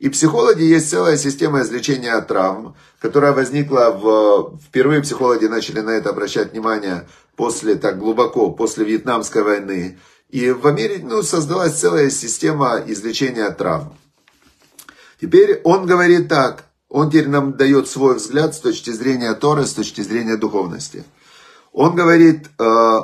И 0.00 0.08
психологи 0.08 0.62
есть 0.62 0.90
целая 0.90 1.18
система 1.18 1.60
излечения 1.60 2.16
от 2.16 2.26
травм, 2.26 2.74
которая 3.00 3.32
возникла 3.32 3.90
в... 3.90 4.58
Впервые 4.66 5.02
психологи 5.02 5.44
начали 5.44 5.80
на 5.80 5.90
это 5.90 6.08
обращать 6.08 6.52
внимание 6.52 7.06
после, 7.40 7.74
так 7.76 7.98
глубоко, 7.98 8.50
после 8.50 8.84
Вьетнамской 8.84 9.42
войны. 9.42 9.98
И 10.28 10.50
в 10.50 10.66
Америке 10.66 11.06
ну, 11.06 11.22
создалась 11.22 11.72
целая 11.72 12.10
система 12.10 12.82
излечения 12.86 13.50
травм. 13.50 13.96
Теперь 15.18 15.62
он 15.64 15.86
говорит 15.86 16.28
так, 16.28 16.64
он 16.90 17.08
теперь 17.08 17.30
нам 17.30 17.54
дает 17.56 17.88
свой 17.88 18.16
взгляд 18.16 18.54
с 18.54 18.58
точки 18.58 18.90
зрения 18.90 19.32
Торы, 19.32 19.64
с 19.64 19.72
точки 19.72 20.02
зрения 20.02 20.36
духовности. 20.36 21.02
Он 21.72 21.96
говорит, 21.96 22.50
э, 22.58 22.98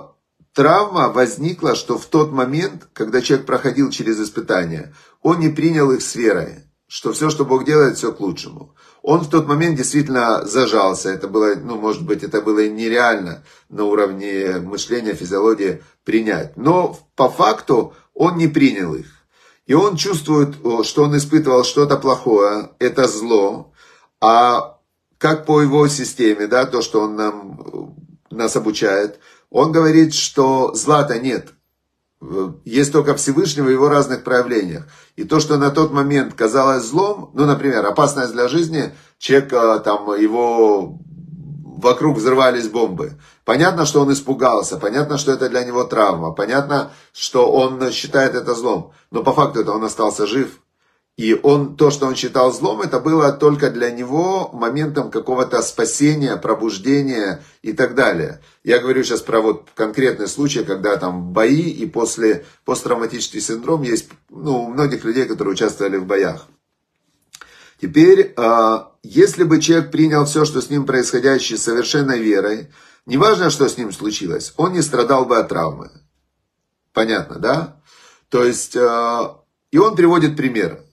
травма 0.53 1.09
возникла, 1.09 1.75
что 1.75 1.97
в 1.97 2.05
тот 2.05 2.31
момент, 2.31 2.89
когда 2.93 3.23
человек 3.23 3.47
проходил 3.47 3.89
через 3.89 4.21
испытания, 4.21 4.93
он 5.23 5.41
не 5.41 5.49
принял 5.49 5.91
их 5.93 6.03
с 6.03 6.15
верой, 6.15 6.57
что 6.89 7.13
все, 7.13 7.31
что 7.31 7.45
Бог 7.45 7.65
делает, 7.65 7.97
все 7.97 8.13
к 8.13 8.21
лучшему. 8.21 8.75
Он 9.03 9.21
в 9.21 9.31
тот 9.31 9.47
момент 9.47 9.77
действительно 9.77 10.45
зажался. 10.45 11.11
Это 11.11 11.29
было, 11.29 11.55
ну, 11.57 11.77
может 11.77 12.05
быть, 12.05 12.23
это 12.23 12.41
было 12.41 12.67
нереально 12.69 13.45
на 13.69 13.85
уровне 13.85 14.59
мышления, 14.59 15.15
физиологии 15.15 15.83
принять. 16.05 16.57
Но 16.57 16.99
по 17.17 17.29
факту 17.29 17.95
он 18.15 18.37
не 18.37 18.49
принял 18.49 18.95
их. 18.95 19.07
И 19.67 19.75
он 19.75 19.97
чувствует, 19.97 20.55
что 20.85 21.03
он 21.03 21.17
испытывал 21.17 21.65
что-то 21.65 21.97
плохое, 21.97 22.71
это 22.79 23.09
зло, 23.09 23.73
а 24.21 24.79
как 25.19 25.45
по 25.45 25.61
его 25.61 25.89
системе, 25.89 26.47
да, 26.47 26.67
то, 26.67 26.83
что 26.83 27.01
он 27.01 27.17
нам, 27.17 27.97
нас 28.31 28.55
обучает, 28.55 29.19
он 29.51 29.73
говорит, 29.73 30.15
что 30.15 30.73
зла-то 30.75 31.19
нет. 31.19 31.56
Есть 32.65 32.93
только 32.93 33.15
Всевышнего 33.15 33.67
в 33.67 33.71
его 33.71 33.89
разных 33.89 34.25
проявлениях. 34.25 34.87
И 35.17 35.25
то, 35.25 35.41
что 35.41 35.57
на 35.57 35.71
тот 35.71 35.93
момент 35.93 36.35
казалось 36.35 36.85
злом, 36.85 37.31
ну, 37.35 37.47
например, 37.47 37.85
опасность 37.87 38.33
для 38.33 38.49
жизни, 38.49 38.95
человек, 39.19 39.53
а, 39.53 39.79
там, 39.79 40.15
его 40.21 40.99
вокруг 41.77 42.17
взрывались 42.17 42.69
бомбы. 42.69 43.19
Понятно, 43.45 43.87
что 43.87 44.01
он 44.01 44.13
испугался, 44.13 44.79
понятно, 44.79 45.19
что 45.19 45.33
это 45.33 45.49
для 45.49 45.65
него 45.65 45.85
травма, 45.85 46.33
понятно, 46.33 46.91
что 47.13 47.51
он 47.51 47.91
считает 47.93 48.35
это 48.35 48.55
злом, 48.55 48.93
но 49.11 49.23
по 49.23 49.33
факту 49.33 49.61
это 49.61 49.73
он 49.73 49.85
остался 49.85 50.27
жив. 50.27 50.61
И 51.17 51.33
он, 51.33 51.77
то, 51.77 51.91
что 51.91 52.07
он 52.07 52.15
считал 52.15 52.53
злом, 52.53 52.83
это 52.83 53.01
было 53.01 53.33
только 53.33 53.71
для 53.71 53.91
него 53.91 54.51
моментом 54.53 55.11
какого-то 55.11 55.63
спасения, 55.63 56.37
пробуждения 56.37 57.43
и 57.63 57.73
так 57.73 57.95
далее. 57.95 58.43
Я 58.65 58.81
говорю 58.81 59.03
сейчас 59.03 59.23
про 59.23 59.41
вот 59.41 59.71
конкретный 59.75 60.29
случай, 60.29 60.63
когда 60.63 60.99
там 60.99 61.33
бои 61.33 61.71
и 61.71 61.87
после 61.87 62.45
посттравматический 62.67 63.41
синдром 63.41 63.81
есть 63.81 64.11
ну, 64.29 64.65
у 64.65 64.69
многих 64.69 65.05
людей, 65.05 65.25
которые 65.25 65.53
участвовали 65.53 65.97
в 65.97 66.05
боях. 66.05 66.49
Теперь, 67.81 68.35
а, 68.37 68.93
если 69.03 69.45
бы 69.45 69.59
человек 69.59 69.91
принял 69.91 70.27
все, 70.27 70.45
что 70.45 70.61
с 70.61 70.69
ним 70.69 70.85
происходящее, 70.85 71.59
совершенной 71.59 72.21
верой, 72.21 72.69
неважно, 73.07 73.49
что 73.49 73.67
с 73.69 73.79
ним 73.79 73.91
случилось, 73.91 74.53
он 74.59 74.75
не 74.75 74.83
страдал 74.83 75.25
бы 75.25 75.39
от 75.39 75.49
травмы. 75.49 75.91
Понятно, 76.93 77.39
да? 77.39 77.81
То 78.29 78.45
есть, 78.45 78.77
а, 78.77 79.41
и 79.71 79.79
он 79.79 79.97
приводит 79.97 80.37
пример 80.37 80.86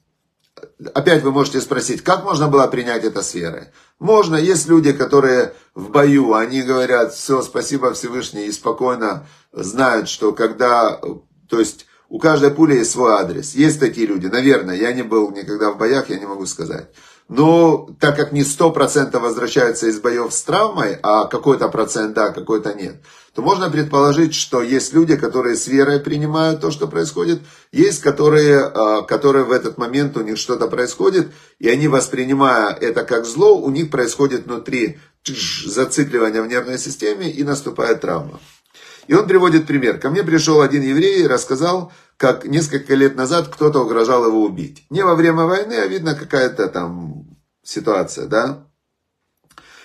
опять 0.93 1.23
вы 1.23 1.31
можете 1.31 1.61
спросить, 1.61 2.01
как 2.01 2.23
можно 2.23 2.47
было 2.47 2.67
принять 2.67 3.03
это 3.03 3.21
с 3.21 3.33
верой? 3.33 3.67
Можно, 3.99 4.35
есть 4.35 4.67
люди, 4.67 4.93
которые 4.93 5.53
в 5.75 5.89
бою, 5.89 6.33
они 6.33 6.61
говорят, 6.61 7.13
все, 7.13 7.41
спасибо 7.41 7.93
Всевышний, 7.93 8.45
и 8.45 8.51
спокойно 8.51 9.27
знают, 9.51 10.09
что 10.09 10.33
когда, 10.33 10.99
то 11.49 11.59
есть 11.59 11.85
у 12.09 12.19
каждой 12.19 12.51
пули 12.51 12.75
есть 12.75 12.91
свой 12.91 13.13
адрес. 13.13 13.55
Есть 13.55 13.79
такие 13.79 14.05
люди, 14.05 14.27
наверное, 14.27 14.75
я 14.75 14.93
не 14.93 15.01
был 15.01 15.31
никогда 15.31 15.71
в 15.71 15.77
боях, 15.77 16.09
я 16.09 16.19
не 16.19 16.27
могу 16.27 16.45
сказать. 16.45 16.89
Но 17.29 17.89
так 17.99 18.15
как 18.17 18.31
не 18.31 18.41
100% 18.41 19.17
возвращаются 19.19 19.87
из 19.87 19.99
боев 19.99 20.33
с 20.33 20.43
травмой, 20.43 20.99
а 21.01 21.25
какой-то 21.25 21.69
процент 21.69 22.13
да, 22.13 22.29
какой-то 22.31 22.73
нет, 22.73 23.01
то 23.33 23.41
можно 23.41 23.69
предположить, 23.69 24.35
что 24.35 24.61
есть 24.61 24.93
люди, 24.93 25.15
которые 25.15 25.55
с 25.55 25.67
верой 25.67 25.99
принимают 25.99 26.61
то, 26.61 26.69
что 26.69 26.87
происходит, 26.87 27.41
есть 27.71 28.01
которые, 28.01 28.59
а, 28.59 29.01
которые 29.01 29.45
в 29.45 29.51
этот 29.51 29.77
момент 29.77 30.17
у 30.17 30.21
них 30.21 30.37
что-то 30.37 30.67
происходит, 30.67 31.31
и 31.59 31.69
они, 31.69 31.87
воспринимая 31.87 32.73
это 32.73 33.03
как 33.03 33.25
зло, 33.25 33.57
у 33.57 33.71
них 33.71 33.89
происходит 33.89 34.45
внутри 34.45 34.99
зацикливание 35.25 36.41
в 36.41 36.47
нервной 36.47 36.77
системе 36.77 37.31
и 37.31 37.43
наступает 37.43 38.01
травма. 38.01 38.39
И 39.07 39.13
он 39.13 39.27
приводит 39.27 39.65
пример. 39.67 39.99
Ко 39.99 40.09
мне 40.09 40.23
пришел 40.23 40.61
один 40.61 40.81
еврей 40.81 41.23
и 41.23 41.27
рассказал, 41.27 41.91
как 42.17 42.45
несколько 42.45 42.95
лет 42.95 43.15
назад 43.15 43.49
кто-то 43.49 43.81
угрожал 43.81 44.25
его 44.25 44.43
убить. 44.43 44.85
Не 44.89 45.03
во 45.03 45.15
время 45.15 45.43
войны, 45.43 45.73
а 45.73 45.87
видно 45.87 46.15
какая-то 46.15 46.67
там 46.67 47.25
ситуация, 47.63 48.27
да? 48.27 48.67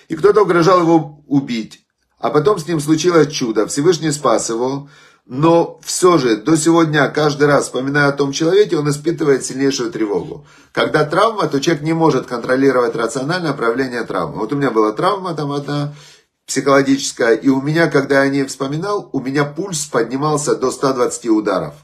И 0.07 0.15
кто-то 0.15 0.41
угрожал 0.43 0.81
его 0.81 1.23
убить. 1.27 1.85
А 2.17 2.29
потом 2.29 2.59
с 2.59 2.67
ним 2.67 2.79
случилось 2.79 3.31
чудо. 3.31 3.67
Всевышний 3.67 4.11
спас 4.11 4.49
его. 4.49 4.89
Но 5.25 5.79
все 5.83 6.17
же 6.17 6.37
до 6.37 6.57
сегодня, 6.57 7.07
каждый 7.09 7.47
раз 7.47 7.65
вспоминая 7.65 8.07
о 8.07 8.13
том 8.13 8.31
человеке, 8.31 8.77
он 8.77 8.89
испытывает 8.89 9.45
сильнейшую 9.45 9.91
тревогу. 9.91 10.47
Когда 10.71 11.05
травма, 11.05 11.47
то 11.47 11.61
человек 11.61 11.83
не 11.83 11.93
может 11.93 12.25
контролировать 12.25 12.95
рациональное 12.95 13.53
проявление 13.53 14.03
травмы. 14.05 14.39
Вот 14.39 14.51
у 14.51 14.55
меня 14.55 14.71
была 14.71 14.91
травма 14.91 15.35
там 15.35 15.51
одна, 15.51 15.93
психологическая, 16.47 17.35
и 17.35 17.47
у 17.47 17.61
меня, 17.61 17.91
когда 17.91 18.23
я 18.23 18.31
не 18.31 18.43
вспоминал, 18.43 19.07
у 19.13 19.19
меня 19.19 19.45
пульс 19.45 19.85
поднимался 19.85 20.55
до 20.55 20.71
120 20.71 21.27
ударов. 21.27 21.75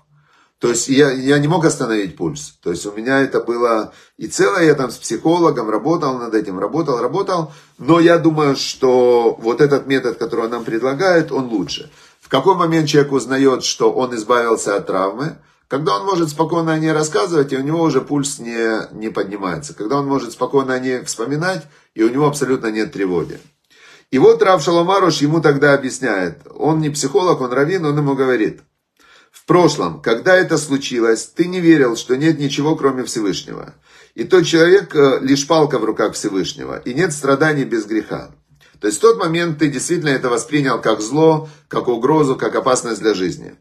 То 0.66 0.72
есть 0.72 0.88
я, 0.88 1.12
я 1.12 1.38
не 1.38 1.48
мог 1.48 1.64
остановить 1.64 2.18
пульс. 2.18 2.58
То 2.64 2.72
есть 2.72 2.88
у 2.88 2.92
меня 2.92 3.20
это 3.20 3.40
было 3.40 3.94
и 4.18 4.26
целое, 4.26 4.66
я 4.66 4.74
там 4.74 4.90
с 4.90 4.98
психологом 4.98 5.70
работал 5.70 6.18
над 6.18 6.34
этим, 6.34 6.58
работал, 6.58 6.98
работал. 6.98 7.54
Но 7.78 8.00
я 8.00 8.18
думаю, 8.18 8.56
что 8.56 9.38
вот 9.40 9.62
этот 9.62 9.86
метод, 9.86 10.18
который 10.18 10.46
он 10.46 10.50
нам 10.50 10.64
предлагает, 10.64 11.32
он 11.32 11.50
лучше. 11.50 11.92
В 12.20 12.30
какой 12.30 12.56
момент 12.56 12.90
человек 12.90 13.12
узнает, 13.12 13.64
что 13.64 13.92
он 13.92 14.16
избавился 14.16 14.76
от 14.76 14.88
травмы? 14.88 15.38
Когда 15.68 15.98
он 15.98 16.06
может 16.08 16.30
спокойно 16.30 16.74
о 16.74 16.80
ней 16.80 16.94
рассказывать, 16.94 17.54
и 17.54 17.58
у 17.58 17.62
него 17.62 17.84
уже 17.84 18.02
пульс 18.02 18.40
не, 18.40 18.92
не 18.92 19.10
поднимается. 19.10 19.76
Когда 19.76 20.00
он 20.00 20.08
может 20.08 20.32
спокойно 20.32 20.74
о 20.74 20.80
ней 20.80 21.04
вспоминать, 21.04 21.62
и 21.94 22.02
у 22.02 22.10
него 22.10 22.26
абсолютно 22.26 22.72
нет 22.72 22.92
тревоги. 22.92 23.40
И 24.10 24.18
вот 24.18 24.42
Рав 24.42 24.64
Шаломаруш 24.64 25.18
ему 25.18 25.42
тогда 25.42 25.76
объясняет. 25.76 26.40
Он 26.56 26.80
не 26.80 26.90
психолог, 26.90 27.40
он 27.42 27.54
раввин, 27.54 27.86
он 27.86 27.96
ему 27.96 28.16
говорит. 28.16 28.62
В 29.46 29.48
прошлом, 29.48 30.02
когда 30.02 30.36
это 30.36 30.58
случилось, 30.58 31.28
ты 31.28 31.46
не 31.46 31.62
верил, 31.62 31.96
что 31.96 32.18
нет 32.18 32.40
ничего, 32.40 32.76
кроме 32.76 33.04
Всевышнего. 33.04 33.76
И 34.16 34.24
тот 34.24 34.48
человек 34.48 34.96
э, 34.96 35.20
лишь 35.22 35.46
палка 35.46 35.78
в 35.78 35.84
руках 35.84 36.16
Всевышнего, 36.16 36.80
и 36.80 36.96
нет 36.96 37.14
страданий 37.14 37.64
без 37.64 37.86
греха. 37.86 38.32
То 38.82 38.88
есть 38.88 38.98
в 38.98 39.02
тот 39.02 39.20
момент 39.20 39.60
ты 39.60 39.68
действительно 39.68 40.10
это 40.10 40.30
воспринял 40.30 40.82
как 40.82 41.00
зло, 41.00 41.48
как 41.68 41.90
угрозу, 41.90 42.36
как 42.36 42.56
опасность 42.56 43.02
для 43.02 43.14
жизни. 43.14 43.54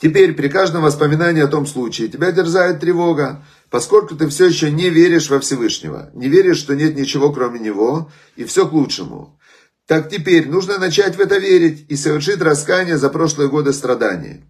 Теперь 0.00 0.32
при 0.32 0.48
каждом 0.48 0.82
воспоминании 0.82 1.42
о 1.42 1.48
том 1.48 1.66
случае 1.66 2.08
тебя 2.08 2.32
терзает 2.32 2.80
тревога, 2.80 3.44
поскольку 3.68 4.16
ты 4.16 4.28
все 4.28 4.46
еще 4.46 4.70
не 4.70 4.88
веришь 4.88 5.28
во 5.28 5.40
Всевышнего, 5.40 6.08
не 6.14 6.30
веришь, 6.30 6.56
что 6.56 6.74
нет 6.74 6.96
ничего 6.96 7.30
кроме 7.34 7.60
Него, 7.60 8.10
и 8.36 8.44
все 8.44 8.66
к 8.66 8.72
лучшему. 8.72 9.38
Так 9.86 10.08
теперь 10.08 10.48
нужно 10.48 10.78
начать 10.78 11.16
в 11.16 11.20
это 11.20 11.36
верить 11.36 11.84
и 11.90 11.96
совершить 11.96 12.40
раскаяние 12.40 12.96
за 12.96 13.10
прошлые 13.10 13.50
годы 13.50 13.74
страданий. 13.74 14.42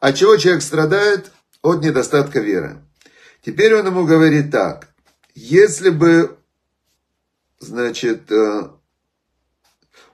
От 0.00 0.16
чего 0.16 0.36
человек 0.36 0.62
страдает? 0.62 1.30
От 1.62 1.82
недостатка 1.82 2.40
веры. 2.40 2.78
Теперь 3.44 3.74
он 3.74 3.86
ему 3.86 4.06
говорит 4.06 4.50
так. 4.50 4.88
Если 5.34 5.90
бы, 5.90 6.38
значит, 7.58 8.32
э, 8.32 8.70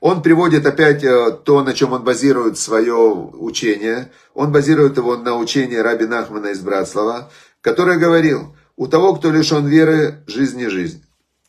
он 0.01 0.23
приводит 0.23 0.67
опять 0.67 1.05
э, 1.05 1.31
то, 1.45 1.63
на 1.63 1.73
чем 1.73 1.93
он 1.93 2.03
базирует 2.03 2.59
свое 2.59 2.95
учение. 2.95 4.11
Он 4.35 4.51
базирует 4.51 4.97
его 4.97 5.17
на 5.17 5.37
учении 5.37 5.77
Раби 5.77 6.07
Нахмана 6.07 6.49
из 6.49 6.61
Братслава, 6.61 7.31
который 7.61 7.99
говорил, 7.99 8.57
у 8.77 8.89
того, 8.89 9.15
кто 9.15 9.31
лишен 9.31 9.67
веры, 9.67 10.25
жизнь 10.27 10.59
не 10.59 10.69
жизнь. 10.69 11.06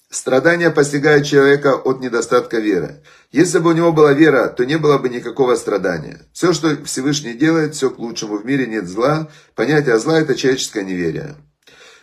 Страдания 0.10 0.70
постигают 0.70 1.26
человека 1.26 1.76
от 1.76 2.00
недостатка 2.00 2.60
веры. 2.60 3.04
Если 3.32 3.60
бы 3.60 3.72
у 3.72 3.74
него 3.74 3.92
была 3.92 4.14
вера, 4.14 4.48
то 4.48 4.64
не 4.66 4.78
было 4.78 4.98
бы 4.98 5.10
никакого 5.10 5.56
страдания. 5.56 6.22
Все, 6.32 6.54
что 6.54 6.78
Всевышний 6.86 7.34
делает, 7.34 7.76
все 7.76 7.90
к 7.90 8.00
лучшему. 8.00 8.38
В 8.38 8.46
мире 8.46 8.68
нет 8.68 8.88
зла. 8.88 9.30
Понятие 9.54 10.00
зла– 10.00 10.20
это 10.22 10.34
человеческое 10.36 10.86
неверие. 10.86 11.36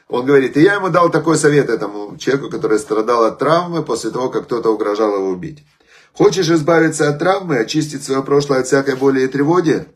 Он 0.09 0.27
говорит, 0.27 0.55
и 0.59 0.61
я 0.61 0.75
ему 0.75 0.91
дал 0.91 1.11
такой 1.11 1.39
совет 1.39 1.71
этому 1.71 2.19
человеку, 2.19 2.51
который 2.51 2.79
страдал 2.79 3.25
от 3.25 3.39
травмы 3.39 3.83
после 3.83 4.11
того, 4.11 4.29
как 4.29 4.45
кто-то 4.45 4.71
угрожал 4.71 5.15
его 5.15 5.29
убить. 5.29 5.65
Хочешь 6.13 6.51
избавиться 6.51 7.09
от 7.09 7.19
травмы, 7.19 7.57
очистить 7.57 8.05
свое 8.05 8.23
прошлое 8.23 8.61
от 8.61 8.67
всякой 8.67 8.97
боли 8.97 9.23
и 9.23 9.29
тревоги? 9.29 9.87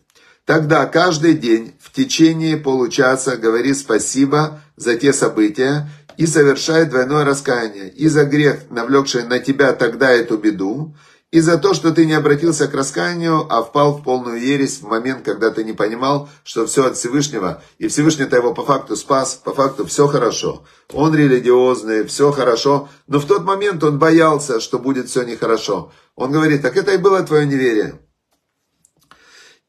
Тогда 0.46 0.86
каждый 0.86 1.34
день 1.34 1.74
в 1.78 1.92
течение 1.92 2.56
получаса 2.56 3.36
говори 3.36 3.74
спасибо 3.74 4.62
за 4.76 4.96
те 4.96 5.12
события 5.12 5.90
и 6.18 6.26
совершай 6.26 6.84
двойное 6.84 7.24
раскаяние. 7.24 7.88
И 7.90 8.08
за 8.08 8.24
грех, 8.24 8.70
навлекший 8.70 9.22
на 9.22 9.38
тебя 9.38 9.72
тогда 9.72 10.10
эту 10.10 10.36
беду, 10.36 10.96
и 11.30 11.38
за 11.40 11.58
то, 11.58 11.74
что 11.74 11.92
ты 11.92 12.06
не 12.06 12.14
обратился 12.14 12.66
к 12.66 12.74
раскаянию, 12.74 13.46
а 13.48 13.62
впал 13.62 13.98
в 13.98 14.02
полную 14.02 14.40
ересь 14.40 14.80
в 14.80 14.88
момент, 14.88 15.24
когда 15.24 15.50
ты 15.52 15.62
не 15.62 15.74
понимал, 15.74 16.28
что 16.42 16.66
все 16.66 16.86
от 16.86 16.96
Всевышнего, 16.96 17.62
и 17.78 17.86
Всевышний-то 17.86 18.34
его 18.34 18.52
по 18.52 18.64
факту 18.64 18.96
спас, 18.96 19.40
по 19.44 19.54
факту 19.54 19.86
все 19.86 20.08
хорошо. 20.08 20.64
Он 20.92 21.14
религиозный, 21.14 22.04
все 22.04 22.32
хорошо, 22.32 22.88
но 23.06 23.20
в 23.20 23.26
тот 23.26 23.44
момент 23.44 23.84
он 23.84 24.00
боялся, 24.00 24.58
что 24.58 24.80
будет 24.80 25.08
все 25.08 25.22
нехорошо. 25.22 25.92
Он 26.16 26.32
говорит, 26.32 26.62
так 26.62 26.76
это 26.76 26.94
и 26.94 26.96
было 26.96 27.22
твое 27.22 27.46
неверие. 27.46 28.00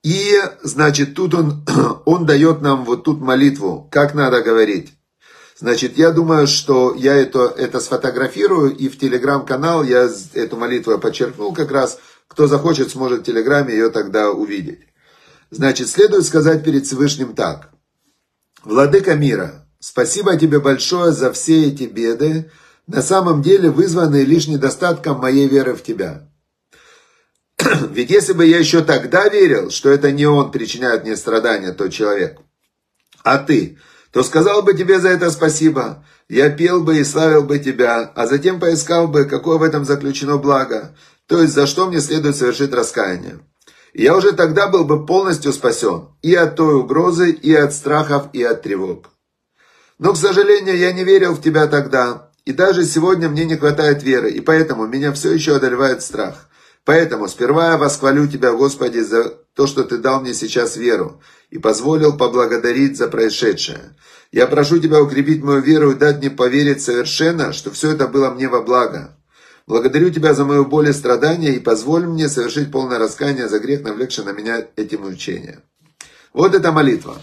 И, 0.01 0.41
значит, 0.63 1.13
тут 1.13 1.35
он, 1.35 1.63
он 2.05 2.25
дает 2.25 2.61
нам 2.61 2.85
вот 2.85 3.03
тут 3.03 3.21
молитву, 3.21 3.87
как 3.91 4.15
надо 4.15 4.41
говорить. 4.41 4.93
Значит, 5.59 5.97
я 5.97 6.11
думаю, 6.11 6.47
что 6.47 6.95
я 6.95 7.15
это, 7.15 7.53
это 7.57 7.81
сфотографирую, 7.81 8.73
и 8.73 8.87
в 8.87 8.97
телеграм-канал 8.97 9.83
я 9.83 10.09
эту 10.33 10.55
молитву 10.55 10.97
подчеркнул 10.97 11.53
как 11.53 11.69
раз. 11.71 11.99
Кто 12.29 12.47
захочет, 12.47 12.91
сможет 12.91 13.21
в 13.21 13.23
телеграме 13.25 13.73
ее 13.73 13.89
тогда 13.89 14.31
увидеть. 14.31 14.79
Значит, 15.51 15.89
следует 15.89 16.25
сказать 16.25 16.63
перед 16.63 16.85
Всевышним 16.85 17.35
так. 17.35 17.71
Владыка 18.63 19.15
мира, 19.15 19.67
спасибо 19.81 20.37
тебе 20.37 20.61
большое 20.61 21.11
за 21.11 21.33
все 21.33 21.67
эти 21.67 21.83
беды, 21.83 22.49
на 22.87 23.01
самом 23.01 23.41
деле 23.41 23.69
вызванные 23.69 24.23
лишь 24.23 24.47
недостатком 24.47 25.19
моей 25.19 25.49
веры 25.49 25.75
в 25.75 25.83
тебя. 25.83 26.29
Ведь 27.91 28.11
если 28.11 28.31
бы 28.31 28.45
я 28.45 28.59
еще 28.59 28.81
тогда 28.81 29.27
верил, 29.27 29.71
что 29.71 29.89
это 29.89 30.09
не 30.13 30.25
он 30.25 30.51
причиняет 30.51 31.03
мне 31.03 31.17
страдания, 31.17 31.73
тот 31.73 31.91
человек, 31.91 32.39
а 33.23 33.39
ты, 33.39 33.77
то 34.11 34.23
сказал 34.23 34.63
бы 34.63 34.73
тебе 34.73 34.99
за 34.99 35.09
это 35.09 35.29
спасибо. 35.29 36.03
Я 36.27 36.49
пел 36.49 36.81
бы 36.81 36.97
и 36.97 37.03
славил 37.03 37.43
бы 37.43 37.59
тебя, 37.59 38.11
а 38.15 38.27
затем 38.27 38.59
поискал 38.59 39.07
бы, 39.07 39.25
какое 39.25 39.57
в 39.57 39.63
этом 39.63 39.85
заключено 39.85 40.37
благо, 40.37 40.95
то 41.27 41.41
есть 41.41 41.53
за 41.53 41.67
что 41.67 41.87
мне 41.87 41.99
следует 41.99 42.35
совершить 42.35 42.73
раскаяние. 42.73 43.39
Я 43.93 44.15
уже 44.15 44.33
тогда 44.33 44.67
был 44.67 44.85
бы 44.85 45.05
полностью 45.05 45.51
спасен 45.53 46.09
и 46.21 46.35
от 46.35 46.55
той 46.55 46.75
угрозы, 46.75 47.31
и 47.31 47.53
от 47.53 47.73
страхов, 47.73 48.27
и 48.33 48.43
от 48.43 48.61
тревог. 48.61 49.09
Но, 49.97 50.13
к 50.13 50.17
сожалению, 50.17 50.77
я 50.77 50.93
не 50.93 51.03
верил 51.03 51.33
в 51.33 51.41
тебя 51.41 51.67
тогда, 51.67 52.31
и 52.45 52.53
даже 52.53 52.85
сегодня 52.85 53.29
мне 53.29 53.45
не 53.45 53.57
хватает 53.57 54.03
веры, 54.03 54.31
и 54.31 54.41
поэтому 54.41 54.87
меня 54.87 55.11
все 55.13 55.31
еще 55.33 55.55
одолевает 55.55 56.01
страх. 56.01 56.48
Поэтому 56.89 57.27
сперва 57.27 57.73
я 57.73 57.77
восхвалю 57.77 58.27
Тебя, 58.27 58.51
Господи, 58.51 58.97
за 58.97 59.29
то, 59.53 59.67
что 59.67 59.83
Ты 59.83 59.99
дал 59.99 60.21
мне 60.21 60.33
сейчас 60.33 60.75
веру 60.75 61.21
и 61.51 61.59
позволил 61.59 62.17
поблагодарить 62.17 62.97
за 62.97 63.07
происшедшее. 63.07 63.95
Я 64.31 64.47
прошу 64.47 64.79
Тебя 64.79 64.99
укрепить 64.99 65.43
мою 65.43 65.61
веру 65.61 65.91
и 65.91 65.95
дать 65.95 66.17
мне 66.17 66.31
поверить 66.31 66.81
совершенно, 66.81 67.53
что 67.53 67.69
все 67.69 67.91
это 67.91 68.07
было 68.07 68.31
мне 68.31 68.49
во 68.49 68.63
благо. 68.63 69.15
Благодарю 69.67 70.09
Тебя 70.09 70.33
за 70.33 70.45
мою 70.45 70.65
боль 70.65 70.89
и 70.89 70.93
страдания 70.93 71.53
и 71.53 71.59
позволь 71.59 72.07
мне 72.07 72.27
совершить 72.27 72.71
полное 72.71 72.97
раскаяние 72.97 73.47
за 73.47 73.59
грех, 73.59 73.83
навлекший 73.83 74.25
на 74.25 74.31
меня 74.31 74.65
эти 74.75 74.95
мучения. 74.95 75.61
Вот 76.33 76.55
эта 76.55 76.71
молитва. 76.71 77.21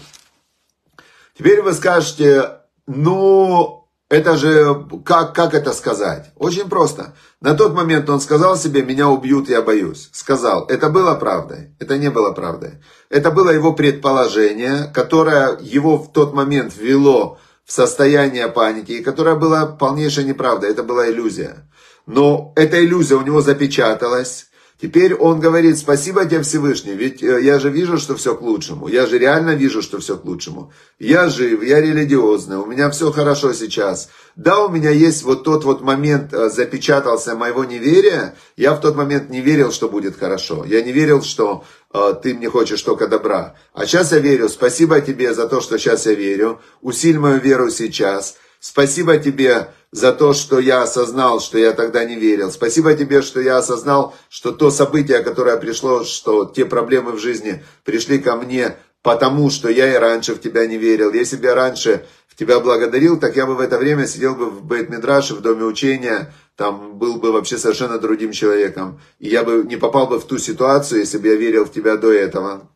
Теперь 1.37 1.61
вы 1.61 1.73
скажете, 1.73 2.61
ну, 2.85 3.76
это 4.09 4.37
же, 4.37 4.87
как, 5.03 5.35
как 5.35 5.53
это 5.53 5.73
сказать? 5.73 6.31
Очень 6.37 6.69
просто. 6.69 7.13
На 7.41 7.55
тот 7.55 7.73
момент 7.73 8.09
он 8.09 8.21
сказал 8.21 8.55
себе, 8.55 8.81
меня 8.81 9.09
убьют, 9.09 9.49
я 9.49 9.61
боюсь. 9.61 10.09
Сказал, 10.13 10.65
это 10.67 10.89
было 10.89 11.13
правдой, 11.15 11.75
это 11.79 11.97
не 11.97 12.09
было 12.09 12.31
правдой. 12.31 12.81
Это 13.09 13.31
было 13.31 13.49
его 13.49 13.73
предположение, 13.73 14.89
которое 14.93 15.57
его 15.59 15.97
в 15.97 16.13
тот 16.13 16.33
момент 16.33 16.73
ввело 16.75 17.37
в 17.65 17.71
состояние 17.73 18.47
паники, 18.47 18.93
и 18.93 19.03
которое 19.03 19.35
было 19.35 19.65
полнейшей 19.65 20.23
неправдой, 20.23 20.69
это 20.69 20.83
была 20.83 21.09
иллюзия. 21.09 21.69
Но 22.05 22.53
эта 22.55 22.83
иллюзия 22.83 23.15
у 23.15 23.23
него 23.23 23.41
запечаталась, 23.41 24.47
Теперь 24.79 25.15
он 25.15 25.39
говорит, 25.39 25.79
спасибо 25.79 26.25
тебе 26.25 26.43
Всевышний, 26.43 26.93
ведь 26.93 27.23
э, 27.23 27.41
я 27.41 27.57
же 27.57 27.71
вижу, 27.71 27.97
что 27.97 28.15
все 28.15 28.35
к 28.35 28.41
лучшему. 28.43 28.87
Я 28.87 29.07
же 29.07 29.17
реально 29.17 29.55
вижу, 29.55 29.81
что 29.81 29.97
все 29.97 30.17
к 30.17 30.25
лучшему. 30.25 30.71
Я 30.99 31.29
жив, 31.29 31.63
я 31.63 31.81
религиозный, 31.81 32.57
у 32.57 32.65
меня 32.67 32.91
все 32.91 33.11
хорошо 33.11 33.53
сейчас. 33.53 34.09
Да, 34.35 34.63
у 34.63 34.69
меня 34.69 34.91
есть 34.91 35.23
вот 35.23 35.43
тот 35.43 35.63
вот 35.63 35.81
момент, 35.81 36.31
э, 36.31 36.51
запечатался 36.51 37.35
моего 37.35 37.63
неверия. 37.63 38.35
Я 38.55 38.75
в 38.75 38.81
тот 38.81 38.95
момент 38.95 39.31
не 39.31 39.41
верил, 39.41 39.71
что 39.71 39.89
будет 39.89 40.15
хорошо. 40.15 40.63
Я 40.63 40.83
не 40.83 40.91
верил, 40.91 41.23
что 41.23 41.63
э, 41.91 42.13
ты 42.21 42.35
мне 42.35 42.47
хочешь 42.47 42.83
только 42.83 43.07
добра. 43.07 43.55
А 43.73 43.87
сейчас 43.87 44.11
я 44.11 44.19
верю. 44.19 44.47
Спасибо 44.47 45.01
тебе 45.01 45.33
за 45.33 45.47
то, 45.47 45.59
что 45.59 45.79
сейчас 45.79 46.05
я 46.05 46.13
верю. 46.13 46.61
Усиль 46.81 47.17
мою 47.17 47.39
веру 47.39 47.71
сейчас. 47.71 48.35
Спасибо 48.59 49.17
тебе 49.17 49.69
за 49.91 50.11
то, 50.11 50.33
что 50.33 50.59
я 50.59 50.83
осознал, 50.83 51.39
что 51.39 51.57
я 51.57 51.73
тогда 51.73 52.03
не 52.03 52.15
верил. 52.15 52.51
Спасибо 52.51 52.93
тебе, 52.93 53.21
что 53.21 53.39
я 53.39 53.57
осознал, 53.57 54.15
что 54.29 54.51
то 54.51 54.69
событие, 54.69 55.19
которое 55.19 55.57
пришло, 55.57 56.03
что 56.03 56.45
те 56.45 56.65
проблемы 56.65 57.13
в 57.13 57.19
жизни 57.19 57.63
пришли 57.83 58.19
ко 58.19 58.35
мне, 58.35 58.75
потому 59.01 59.49
что 59.49 59.69
я 59.69 59.93
и 59.93 59.97
раньше 59.97 60.33
в 60.33 60.41
тебя 60.41 60.67
не 60.67 60.77
верил. 60.77 61.13
Если 61.13 61.37
бы 61.37 61.45
я 61.45 61.55
раньше 61.55 62.05
в 62.27 62.35
тебя 62.35 62.59
благодарил, 62.59 63.19
так 63.19 63.35
я 63.35 63.45
бы 63.45 63.55
в 63.55 63.61
это 63.61 63.77
время 63.77 64.05
сидел 64.05 64.35
бы 64.35 64.49
в 64.49 64.65
Бейт-Мидраше, 64.65 65.35
в 65.35 65.41
Доме 65.41 65.63
учения, 65.63 66.33
там 66.55 66.97
был 66.97 67.17
бы 67.17 67.31
вообще 67.31 67.57
совершенно 67.57 67.99
другим 67.99 68.31
человеком. 68.31 68.99
И 69.19 69.29
я 69.29 69.43
бы 69.43 69.63
не 69.63 69.77
попал 69.77 70.07
бы 70.07 70.19
в 70.19 70.25
ту 70.25 70.37
ситуацию, 70.37 70.99
если 70.99 71.19
бы 71.19 71.27
я 71.27 71.35
верил 71.35 71.65
в 71.65 71.71
тебя 71.71 71.95
до 71.97 72.11
этого. 72.11 72.69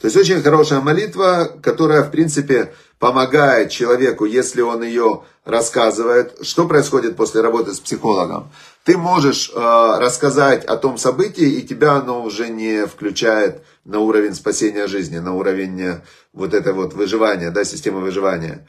То 0.00 0.08
есть 0.08 0.18
очень 0.18 0.42
хорошая 0.42 0.80
молитва, 0.80 1.50
которая, 1.62 2.02
в 2.02 2.10
принципе, 2.10 2.74
помогает 2.98 3.70
человеку, 3.70 4.24
если 4.24 4.60
он 4.60 4.82
ее 4.82 5.22
рассказывает. 5.44 6.38
Что 6.42 6.66
происходит 6.66 7.16
после 7.16 7.40
работы 7.40 7.74
с 7.74 7.80
психологом? 7.80 8.50
Ты 8.84 8.96
можешь 8.96 9.50
э, 9.50 9.98
рассказать 9.98 10.64
о 10.64 10.76
том 10.76 10.98
событии, 10.98 11.46
и 11.46 11.62
тебя 11.62 11.92
оно 11.92 12.22
уже 12.22 12.48
не 12.48 12.86
включает 12.86 13.62
на 13.84 13.98
уровень 14.00 14.34
спасения 14.34 14.86
жизни, 14.86 15.18
на 15.18 15.34
уровень 15.34 15.80
э, 15.80 16.00
вот 16.32 16.54
это 16.54 16.72
вот 16.72 16.94
выживания, 16.94 17.50
да, 17.50 17.64
системы 17.64 18.00
выживания. 18.00 18.66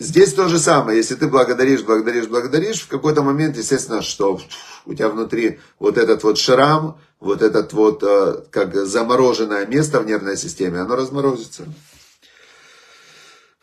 Здесь 0.00 0.34
то 0.34 0.48
же 0.48 0.60
самое. 0.60 0.98
Если 0.98 1.16
ты 1.16 1.26
благодаришь, 1.26 1.82
благодаришь, 1.82 2.28
благодаришь, 2.28 2.82
в 2.82 2.88
какой-то 2.88 3.22
момент, 3.22 3.56
естественно, 3.56 4.02
что 4.02 4.40
у 4.86 4.94
тебя 4.94 5.08
внутри 5.08 5.58
вот 5.80 5.98
этот 5.98 6.22
вот 6.22 6.38
шрам, 6.38 6.98
вот 7.18 7.42
этот 7.42 7.72
вот 7.72 8.02
э, 8.04 8.42
как 8.50 8.74
замороженное 8.74 9.66
место 9.66 10.00
в 10.00 10.06
нервной 10.06 10.36
системе, 10.36 10.80
оно 10.80 10.94
разморозится. 10.94 11.64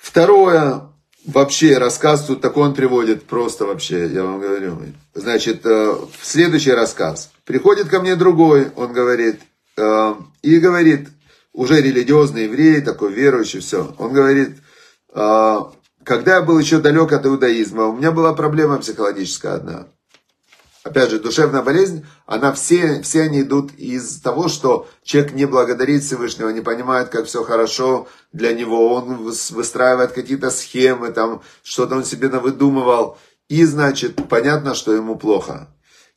Второе, 0.06 0.84
вообще 1.26 1.80
рассказ 1.80 2.26
тут 2.26 2.40
такой 2.40 2.68
он 2.68 2.76
приводит, 2.76 3.24
просто 3.24 3.66
вообще, 3.66 4.08
я 4.08 4.24
вам 4.24 4.40
говорю. 4.40 4.80
Значит, 5.16 5.66
э, 5.66 5.96
следующий 6.22 6.74
рассказ. 6.74 7.32
Приходит 7.44 7.90
ко 7.90 8.00
мне 8.00 8.16
другой, 8.16 8.70
он 8.76 8.94
говорит, 8.94 9.40
э, 9.78 10.14
и 10.44 10.60
говорит, 10.60 11.10
уже 11.54 11.82
религиозный 11.82 12.44
еврей, 12.44 12.82
такой 12.82 13.14
верующий, 13.14 13.62
все. 13.62 13.96
Он 13.98 14.14
говорит, 14.14 14.58
когда 15.12 16.36
я 16.36 16.42
был 16.44 16.60
еще 16.60 16.80
далек 16.80 17.12
от 17.12 17.26
иудаизма, 17.26 17.86
у 17.86 17.98
меня 17.98 18.12
была 18.12 18.34
проблема 18.34 18.78
психологическая 18.78 19.56
одна. 19.56 19.88
Опять 20.86 21.10
же, 21.10 21.20
душевная 21.20 21.64
болезнь, 21.64 22.06
она 22.28 22.54
все, 22.54 23.02
все 23.02 23.24
они 23.24 23.42
идут 23.42 23.74
из 23.74 24.22
того, 24.22 24.48
что 24.48 24.88
человек 25.02 25.34
не 25.34 25.46
благодарит 25.46 26.04
Всевышнего, 26.04 26.50
не 26.50 26.62
понимает, 26.62 27.10
как 27.10 27.26
все 27.26 27.44
хорошо 27.44 28.08
для 28.32 28.54
него, 28.54 28.94
он 28.94 29.16
выстраивает 29.16 30.12
какие-то 30.12 30.52
схемы, 30.52 31.10
там 31.10 31.42
что-то 31.64 31.96
он 31.96 32.06
себе 32.06 32.30
навыдумывал, 32.30 33.18
и, 33.50 33.64
значит, 33.66 34.30
понятно, 34.30 34.76
что 34.76 34.94
ему 34.94 35.16
плохо. 35.16 35.70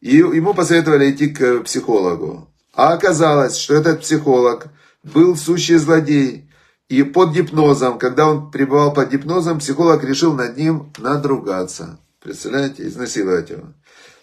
И 0.02 0.16
ему 0.16 0.52
посоветовали 0.52 1.12
идти 1.12 1.28
к 1.28 1.60
психологу. 1.60 2.52
А 2.74 2.92
оказалось, 2.92 3.56
что 3.56 3.72
этот 3.72 4.02
психолог 4.02 4.66
был 5.02 5.34
сущий 5.34 5.76
злодей, 5.76 6.50
и 6.90 7.04
под 7.04 7.32
гипнозом, 7.32 7.98
когда 7.98 8.28
он 8.28 8.50
пребывал 8.50 8.92
под 8.92 9.08
гипнозом, 9.10 9.60
психолог 9.60 10.04
решил 10.04 10.34
над 10.34 10.58
ним 10.58 10.92
надругаться. 10.98 12.00
Представляете, 12.20 12.86
изнасиловать 12.86 13.48
его. 13.48 13.72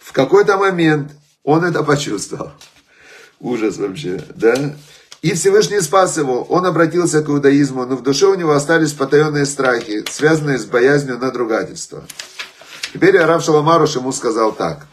В 0.06 0.14
какой-то 0.14 0.58
момент 0.58 1.14
он 1.44 1.66
это 1.66 1.84
почувствовал. 1.84 2.52
Ужас 3.40 3.78
вообще, 3.78 4.24
да? 4.36 4.76
И 5.24 5.34
Всевышний 5.34 5.82
спас 5.82 6.16
его. 6.18 6.44
Он 6.44 6.68
обратился 6.68 7.24
к 7.24 7.30
иудаизму, 7.30 7.88
но 7.88 7.96
в 7.96 8.04
душе 8.04 8.28
у 8.28 8.36
него 8.36 8.52
остались 8.52 8.94
потаенные 8.94 9.48
страхи, 9.48 10.06
связанные 10.08 10.60
с 10.60 10.66
боязнью 10.66 11.18
надругательства. 11.18 12.06
Теперь 12.94 13.18
Арав 13.18 13.44
Шаламаруш 13.44 13.96
ему 13.96 14.12
сказал 14.12 14.52
так. 14.52 14.86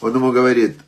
Он 0.00 0.14
ему 0.14 0.30
говорит, 0.30 0.78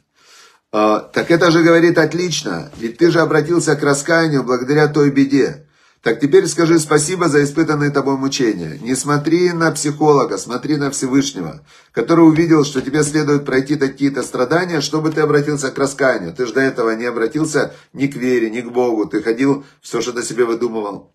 «А, 0.71 1.01
так 1.01 1.33
это 1.33 1.51
же 1.51 1.65
говорит 1.65 1.99
отлично, 1.99 2.71
ведь 2.77 2.99
ты 2.99 3.11
же 3.11 3.21
обратился 3.21 3.75
к 3.75 3.83
раскаянию 3.83 4.45
благодаря 4.45 4.87
той 4.87 5.11
беде. 5.11 5.66
Так 6.07 6.21
теперь 6.21 6.47
скажи 6.47 6.79
спасибо 6.79 7.29
за 7.29 7.43
испытанные 7.43 7.91
тобой 7.91 8.17
мучения. 8.17 8.79
Не 8.81 8.95
смотри 8.95 9.53
на 9.53 9.73
психолога, 9.73 10.39
смотри 10.39 10.77
на 10.77 10.93
Всевышнего, 10.93 11.67
который 11.91 12.21
увидел, 12.21 12.65
что 12.65 12.81
тебе 12.81 13.03
следует 13.03 13.45
пройти 13.45 13.75
такие-то 13.75 14.23
страдания, 14.23 14.81
чтобы 14.81 15.11
ты 15.11 15.23
обратился 15.23 15.73
к 15.73 15.79
раскаянию. 15.79 16.33
Ты 16.33 16.47
же 16.47 16.53
до 16.53 16.61
этого 16.61 16.93
не 16.93 17.07
обратился 17.07 17.75
ни 17.93 18.07
к 18.07 18.15
вере, 18.15 18.51
ни 18.51 18.61
к 18.61 18.71
Богу. 18.71 19.07
Ты 19.07 19.21
ходил, 19.21 19.65
все 19.81 20.01
что-то 20.01 20.23
себе 20.23 20.45
выдумывал. 20.45 21.13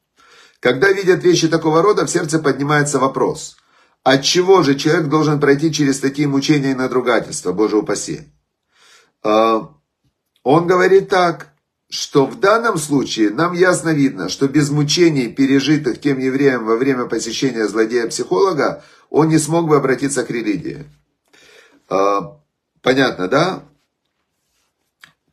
Когда 0.59 0.91
видят 0.91 1.23
вещи 1.23 1.47
такого 1.47 1.81
рода, 1.81 2.05
в 2.05 2.11
сердце 2.11 2.39
поднимается 2.39 2.99
вопрос. 2.99 3.55
От 4.03 4.23
чего 4.23 4.61
же 4.61 4.75
человек 4.75 5.07
должен 5.07 5.39
пройти 5.39 5.71
через 5.71 6.01
такие 6.01 6.27
мучения 6.27 6.71
и 6.71 6.75
надругательства, 6.75 7.53
Боже 7.53 7.77
упаси? 7.77 8.23
А, 9.23 9.69
он 10.43 10.67
говорит 10.67 11.07
так 11.07 11.50
что 11.91 12.25
в 12.25 12.39
данном 12.39 12.77
случае 12.77 13.31
нам 13.31 13.51
ясно 13.51 13.89
видно, 13.89 14.29
что 14.29 14.47
без 14.47 14.69
мучений, 14.69 15.27
пережитых 15.27 15.99
тем 15.99 16.19
евреем 16.19 16.65
во 16.65 16.77
время 16.77 17.05
посещения 17.05 17.67
злодея-психолога, 17.67 18.81
он 19.09 19.27
не 19.27 19.37
смог 19.37 19.67
бы 19.67 19.75
обратиться 19.75 20.23
к 20.23 20.29
религии. 20.29 20.85
А, 21.89 22.39
понятно, 22.81 23.27
да? 23.27 23.63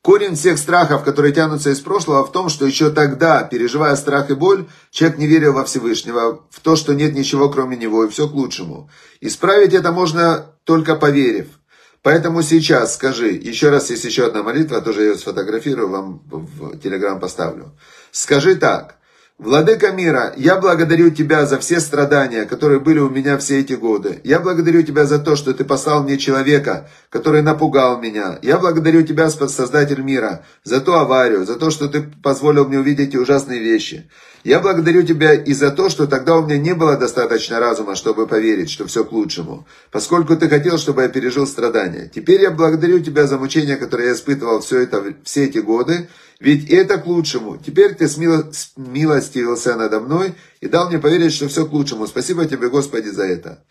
Корень 0.02 0.34
всех 0.34 0.58
страхов, 0.58 1.04
которые 1.04 1.32
тянутся 1.32 1.70
из 1.70 1.78
прошлого, 1.78 2.24
в 2.24 2.32
том, 2.32 2.48
что 2.48 2.66
еще 2.66 2.90
тогда, 2.90 3.44
переживая 3.44 3.94
страх 3.94 4.30
и 4.30 4.34
боль, 4.34 4.66
человек 4.90 5.18
не 5.18 5.28
верил 5.28 5.52
во 5.52 5.64
Всевышнего, 5.64 6.44
в 6.50 6.58
то, 6.60 6.74
что 6.74 6.92
нет 6.92 7.14
ничего 7.14 7.50
кроме 7.50 7.76
него, 7.76 8.04
и 8.04 8.08
все 8.08 8.28
к 8.28 8.32
лучшему. 8.32 8.90
Исправить 9.20 9.74
это 9.74 9.92
можно 9.92 10.46
только 10.64 10.96
поверив. 10.96 11.57
Поэтому 12.02 12.42
сейчас 12.42 12.94
скажи, 12.94 13.30
еще 13.30 13.70
раз 13.70 13.90
есть 13.90 14.04
еще 14.04 14.26
одна 14.26 14.42
молитва, 14.42 14.80
тоже 14.80 15.02
ее 15.02 15.14
сфотографирую, 15.16 15.88
вам 15.88 16.22
в 16.30 16.78
Телеграм 16.78 17.18
поставлю. 17.18 17.76
Скажи 18.12 18.54
так. 18.56 18.97
Владыка 19.38 19.92
мира, 19.92 20.34
я 20.36 20.56
благодарю 20.56 21.10
Тебя 21.10 21.46
за 21.46 21.60
все 21.60 21.78
страдания, 21.78 22.44
которые 22.44 22.80
были 22.80 22.98
у 22.98 23.08
меня 23.08 23.38
все 23.38 23.60
эти 23.60 23.74
годы. 23.74 24.20
Я 24.24 24.40
благодарю 24.40 24.82
Тебя 24.82 25.06
за 25.06 25.20
то, 25.20 25.36
что 25.36 25.54
Ты 25.54 25.64
послал 25.64 26.02
мне 26.02 26.18
человека, 26.18 26.90
который 27.08 27.42
напугал 27.42 28.00
меня. 28.00 28.40
Я 28.42 28.58
благодарю 28.58 29.02
Тебя, 29.02 29.30
Создатель 29.30 30.00
мира, 30.00 30.44
за 30.64 30.80
ту 30.80 30.94
аварию, 30.94 31.46
за 31.46 31.54
то, 31.54 31.70
что 31.70 31.86
Ты 31.86 32.02
позволил 32.02 32.66
мне 32.66 32.80
увидеть 32.80 33.10
эти 33.10 33.16
ужасные 33.16 33.60
вещи. 33.60 34.10
Я 34.42 34.58
благодарю 34.58 35.04
Тебя 35.04 35.34
и 35.34 35.52
за 35.52 35.70
то, 35.70 35.88
что 35.88 36.08
тогда 36.08 36.34
у 36.34 36.44
меня 36.44 36.58
не 36.58 36.74
было 36.74 36.96
достаточно 36.96 37.60
разума, 37.60 37.94
чтобы 37.94 38.26
поверить, 38.26 38.70
что 38.70 38.88
все 38.88 39.04
к 39.04 39.12
лучшему, 39.12 39.68
поскольку 39.92 40.36
Ты 40.36 40.48
хотел, 40.48 40.78
чтобы 40.78 41.02
я 41.02 41.08
пережил 41.08 41.46
страдания. 41.46 42.10
Теперь 42.12 42.42
я 42.42 42.50
благодарю 42.50 42.98
Тебя 42.98 43.28
за 43.28 43.38
мучения, 43.38 43.76
которые 43.76 44.08
я 44.08 44.14
испытывал 44.14 44.62
все, 44.62 44.80
это, 44.80 45.14
все 45.22 45.44
эти 45.44 45.58
годы, 45.58 46.08
ведь 46.40 46.70
это 46.70 46.98
к 46.98 47.06
лучшему. 47.06 47.58
Теперь 47.58 47.94
Ты 47.94 48.08
смилостивился 48.08 49.74
надо 49.76 50.00
мной 50.00 50.34
и 50.60 50.68
дал 50.68 50.88
мне 50.88 50.98
поверить, 50.98 51.32
что 51.32 51.48
все 51.48 51.66
к 51.66 51.72
лучшему. 51.72 52.06
Спасибо 52.06 52.46
Тебе, 52.46 52.68
Господи, 52.68 53.08
за 53.08 53.24
это. 53.24 53.64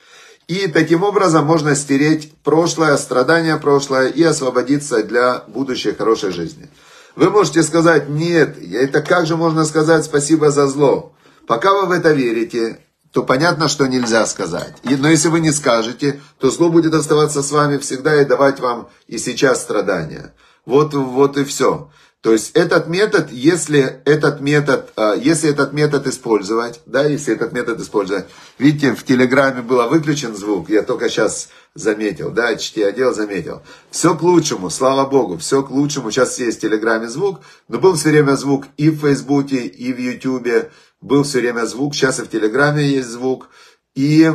И 0.48 0.68
таким 0.68 1.04
образом 1.04 1.46
можно 1.46 1.76
стереть 1.76 2.34
прошлое, 2.44 2.96
страдания 2.98 3.58
прошлое 3.58 4.08
и 4.08 4.24
освободиться 4.24 5.04
для 5.04 5.44
будущей 5.48 5.92
хорошей 5.92 6.32
жизни. 6.32 6.70
Вы 7.16 7.30
можете 7.30 7.64
сказать, 7.64 8.10
нет, 8.10 8.58
это 8.62 9.02
как 9.02 9.26
же 9.26 9.36
можно 9.36 9.66
сказать 9.66 10.06
спасибо 10.06 10.52
за 10.52 10.68
зло? 10.68 11.14
Пока 11.48 11.74
вы 11.74 11.88
в 11.88 11.92
это 11.92 12.14
верите, 12.14 12.80
то 13.12 13.24
понятно, 13.24 13.68
что 13.68 13.88
нельзя 13.88 14.26
сказать. 14.26 14.76
Но 14.84 15.10
если 15.10 15.30
вы 15.30 15.40
не 15.40 15.52
скажете, 15.52 16.22
то 16.40 16.52
зло 16.52 16.70
будет 16.70 16.94
оставаться 16.94 17.42
с 17.42 17.52
вами 17.52 17.78
всегда 17.78 18.22
и 18.22 18.26
давать 18.26 18.60
вам 18.60 18.90
и 19.08 19.18
сейчас 19.18 19.62
страдания. 19.62 20.34
Вот, 20.66 20.94
вот 20.94 21.38
и 21.38 21.44
все. 21.44 21.90
То 22.28 22.34
есть 22.34 22.52
этот 22.56 22.88
метод, 22.88 23.32
если 23.32 24.02
этот 24.04 24.42
метод, 24.42 24.92
а, 24.98 25.14
если 25.14 25.50
этот 25.50 25.72
метод 25.72 26.08
использовать, 26.08 26.82
да, 26.86 27.06
если 27.06 27.34
этот 27.34 27.54
метод 27.54 27.80
использовать, 27.80 28.26
видите, 28.60 28.94
в 28.94 29.06
Телеграме 29.06 29.62
был 29.62 29.88
выключен 29.88 30.36
звук, 30.36 30.70
я 30.70 30.84
только 30.84 31.08
сейчас 31.08 31.48
заметил, 31.74 32.30
да, 32.30 32.58
чти 32.58 32.84
отдел 32.84 33.14
заметил. 33.14 33.62
Все 33.92 34.14
к 34.14 34.22
лучшему, 34.24 34.70
слава 34.70 35.10
Богу, 35.10 35.38
все 35.38 35.64
к 35.64 35.72
лучшему. 35.72 36.12
Сейчас 36.12 36.38
есть 36.38 36.58
в 36.58 36.62
Телеграме 36.64 37.08
звук, 37.08 37.40
но 37.70 37.80
был 37.80 37.96
все 37.96 38.10
время 38.10 38.36
звук 38.36 38.66
и 38.76 38.90
в 38.90 39.00
Фейсбуке, 39.00 39.66
и 39.66 39.94
в 39.94 39.98
Ютубе, 39.98 40.70
был 41.00 41.24
все 41.24 41.40
время 41.40 41.66
звук, 41.66 41.96
сейчас 41.96 42.20
и 42.20 42.24
в 42.24 42.30
Телеграме 42.30 42.86
есть 42.86 43.08
звук. 43.08 43.48
И 43.96 44.30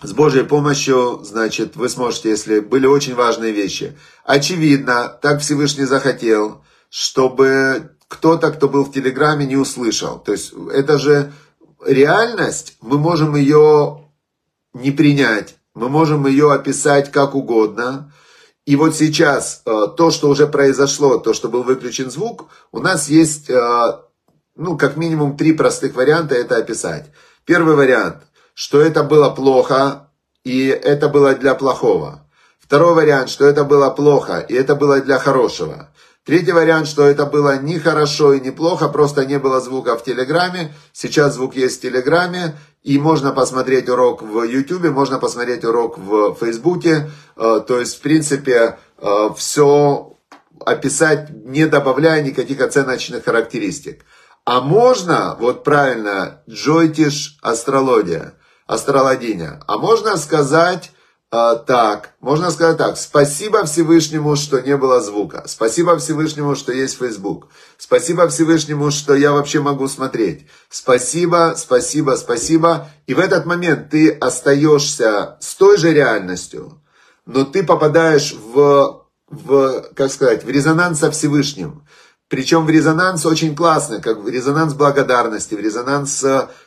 с 0.00 0.12
Божьей 0.12 0.44
помощью, 0.44 1.22
значит, 1.24 1.74
вы 1.74 1.88
сможете, 1.88 2.30
если 2.30 2.60
были 2.60 2.86
очень 2.86 3.16
важные 3.16 3.50
вещи. 3.50 3.98
Очевидно, 4.24 5.08
так 5.20 5.40
Всевышний 5.40 5.84
захотел, 5.84 6.62
чтобы 6.92 7.96
кто-то, 8.06 8.50
кто 8.50 8.68
был 8.68 8.84
в 8.84 8.92
Телеграме, 8.92 9.46
не 9.46 9.56
услышал. 9.56 10.18
То 10.18 10.32
есть 10.32 10.52
это 10.74 10.98
же 10.98 11.32
реальность, 11.86 12.76
мы 12.82 12.98
можем 12.98 13.34
ее 13.34 14.10
не 14.74 14.90
принять, 14.90 15.56
мы 15.74 15.88
можем 15.88 16.26
ее 16.26 16.52
описать 16.52 17.10
как 17.10 17.34
угодно. 17.34 18.12
И 18.66 18.76
вот 18.76 18.94
сейчас 18.94 19.62
э, 19.64 19.86
то, 19.96 20.10
что 20.10 20.28
уже 20.28 20.46
произошло, 20.46 21.16
то, 21.16 21.32
что 21.32 21.48
был 21.48 21.62
выключен 21.62 22.10
звук, 22.10 22.50
у 22.72 22.80
нас 22.80 23.08
есть, 23.08 23.48
э, 23.48 23.92
ну, 24.54 24.76
как 24.76 24.98
минимум 24.98 25.38
три 25.38 25.54
простых 25.54 25.94
варианта 25.94 26.34
это 26.34 26.58
описать. 26.58 27.06
Первый 27.46 27.74
вариант. 27.74 28.18
что 28.52 28.82
это 28.82 29.02
было 29.02 29.30
плохо, 29.30 30.10
и 30.44 30.66
это 30.66 31.08
было 31.08 31.34
для 31.34 31.54
плохого. 31.54 32.28
Второй 32.60 32.94
вариант, 32.94 33.30
что 33.30 33.46
это 33.46 33.64
было 33.64 33.88
плохо, 33.88 34.40
и 34.40 34.52
это 34.52 34.74
было 34.76 35.00
для 35.00 35.18
хорошего. 35.18 35.88
Третий 36.24 36.52
вариант, 36.52 36.86
что 36.86 37.04
это 37.04 37.26
было 37.26 37.58
не 37.58 37.80
хорошо 37.80 38.32
и 38.32 38.40
не 38.40 38.52
плохо, 38.52 38.88
просто 38.88 39.26
не 39.26 39.40
было 39.40 39.60
звука 39.60 39.98
в 39.98 40.04
Телеграме. 40.04 40.72
Сейчас 40.92 41.34
звук 41.34 41.56
есть 41.56 41.78
в 41.78 41.82
Телеграме, 41.82 42.54
и 42.84 42.96
можно 42.96 43.32
посмотреть 43.32 43.88
урок 43.88 44.22
в 44.22 44.44
Ютубе, 44.44 44.90
можно 44.90 45.18
посмотреть 45.18 45.64
урок 45.64 45.98
в 45.98 46.36
Фейсбуке. 46.36 47.10
Э, 47.36 47.60
то 47.66 47.80
есть, 47.80 47.96
в 47.96 48.02
принципе, 48.02 48.78
э, 48.98 49.28
все 49.36 50.16
описать, 50.64 51.30
не 51.30 51.66
добавляя 51.66 52.22
никаких 52.22 52.60
оценочных 52.60 53.24
характеристик. 53.24 54.04
А 54.44 54.60
можно, 54.60 55.36
вот 55.40 55.64
правильно, 55.64 56.42
Джойтиш 56.48 57.36
астрология, 57.42 58.34
астрологиня. 58.68 59.60
А 59.66 59.76
можно 59.76 60.16
сказать 60.16 60.92
а, 61.34 61.56
так, 61.56 62.10
можно 62.20 62.50
сказать 62.50 62.76
так. 62.76 62.98
Спасибо 62.98 63.64
Всевышнему, 63.64 64.36
что 64.36 64.60
не 64.60 64.76
было 64.76 65.00
звука. 65.00 65.44
Спасибо 65.46 65.96
Всевышнему, 65.96 66.54
что 66.54 66.72
есть 66.72 66.98
Facebook. 66.98 67.48
Спасибо 67.78 68.28
Всевышнему, 68.28 68.90
что 68.90 69.14
я 69.14 69.32
вообще 69.32 69.60
могу 69.60 69.88
смотреть. 69.88 70.46
Спасибо, 70.68 71.54
спасибо, 71.56 72.16
спасибо. 72.16 72.90
И 73.06 73.14
в 73.14 73.18
этот 73.18 73.46
момент 73.46 73.88
ты 73.88 74.10
остаешься 74.10 75.38
с 75.40 75.54
той 75.54 75.78
же 75.78 75.94
реальностью, 75.94 76.82
но 77.24 77.46
ты 77.46 77.62
попадаешь 77.62 78.34
в, 78.34 79.06
в 79.30 79.86
как 79.94 80.12
сказать, 80.12 80.44
в 80.44 80.50
резонанс 80.50 80.98
со 80.98 81.10
Всевышним. 81.10 81.86
Причем 82.28 82.66
в 82.66 82.70
резонанс 82.70 83.24
очень 83.24 83.56
классно, 83.56 84.02
как 84.02 84.18
в 84.18 84.28
резонанс 84.28 84.74
благодарности, 84.74 85.54
в 85.54 85.60
резонанс 85.60 86.22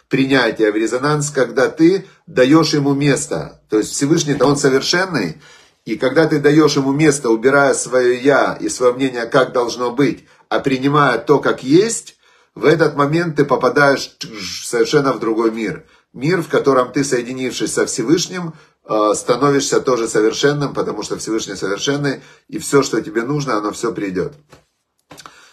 принятия, 0.09 0.71
в 0.71 0.75
резонанс, 0.75 1.29
когда 1.29 1.69
ты 1.69 2.05
даешь 2.27 2.73
ему 2.73 2.93
место. 2.93 3.61
То 3.69 3.77
есть 3.79 3.91
Всевышний-то 3.91 4.45
он 4.45 4.57
совершенный, 4.57 5.41
и 5.85 5.97
когда 5.97 6.27
ты 6.27 6.39
даешь 6.39 6.75
ему 6.75 6.91
место, 6.91 7.29
убирая 7.29 7.73
свое 7.73 8.19
«я» 8.19 8.57
и 8.59 8.69
свое 8.69 8.93
мнение, 8.93 9.27
как 9.27 9.51
должно 9.51 9.91
быть, 9.91 10.25
а 10.49 10.59
принимая 10.59 11.19
то, 11.19 11.39
как 11.39 11.63
есть, 11.63 12.17
в 12.55 12.65
этот 12.65 12.95
момент 12.95 13.35
ты 13.35 13.45
попадаешь 13.45 14.17
совершенно 14.63 15.13
в 15.13 15.19
другой 15.19 15.51
мир. 15.51 15.85
Мир, 16.13 16.41
в 16.41 16.47
котором 16.47 16.91
ты, 16.91 17.03
соединившись 17.03 17.73
со 17.73 17.85
Всевышним, 17.85 18.53
э, 18.87 19.11
становишься 19.13 19.81
тоже 19.81 20.07
совершенным, 20.07 20.73
потому 20.73 21.03
что 21.03 21.17
Всевышний 21.17 21.55
совершенный, 21.55 22.21
и 22.47 22.57
все, 22.57 22.81
что 22.81 23.01
тебе 23.01 23.23
нужно, 23.23 23.57
оно 23.57 23.71
все 23.71 23.91
придет. 23.91 24.33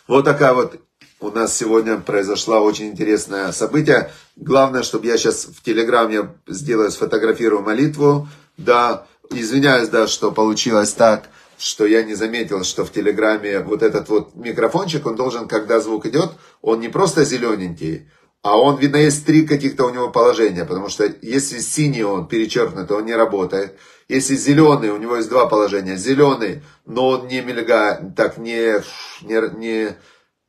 Вот 0.07 0.25
такая 0.25 0.55
вот 0.55 0.81
у 1.23 1.31
нас 1.31 1.57
сегодня 1.57 1.99
произошло 1.99 2.61
очень 2.61 2.89
интересное 2.89 3.53
событие. 3.53 4.11
Главное, 4.37 4.83
чтобы 4.83 5.07
я 5.07 5.17
сейчас 5.17 5.45
в 5.45 5.63
Телеграме 5.63 6.31
сделаю, 6.49 6.91
сфотографирую 6.91 7.63
молитву. 7.63 8.29
Да, 8.59 9.07
извиняюсь, 9.31 9.89
да, 9.89 10.09
что 10.09 10.33
получилось 10.33 10.93
так, 10.93 11.29
что 11.59 11.87
я 11.87 12.03
не 12.03 12.15
заметил, 12.15 12.65
что 12.65 12.85
в 12.85 12.91
Телеграме 12.91 13.61
вот 13.61 13.83
этот 13.83 14.09
вот 14.09 14.35
микрофончик, 14.35 15.07
он 15.07 15.15
должен, 15.15 15.47
когда 15.47 15.81
звук 15.81 16.07
идет, 16.07 16.33
он 16.61 16.81
не 16.81 16.89
просто 16.89 17.25
зелененький, 17.25 18.09
а 18.43 18.59
он, 18.59 18.79
видно, 18.79 18.97
есть 18.97 19.25
три 19.25 19.47
каких-то 19.47 19.85
у 19.85 19.91
него 19.91 20.11
положения, 20.11 20.65
потому 20.65 20.89
что 20.89 21.09
если 21.23 21.61
синий 21.61 22.03
он 22.03 22.27
перечеркнут, 22.27 22.91
он 22.91 23.07
не 23.07 23.15
работает. 23.15 23.79
Если 24.09 24.35
зеленый, 24.35 24.91
у 24.91 24.97
него 24.97 25.17
есть 25.17 25.29
два 25.29 25.47
положения. 25.47 25.97
Зеленый, 25.97 26.63
но 26.85 27.09
он 27.11 27.29
не 27.29 27.41
мелькает, 27.41 28.17
так 28.17 28.39
не, 28.39 28.83
не, 29.23 29.59
не 29.59 29.97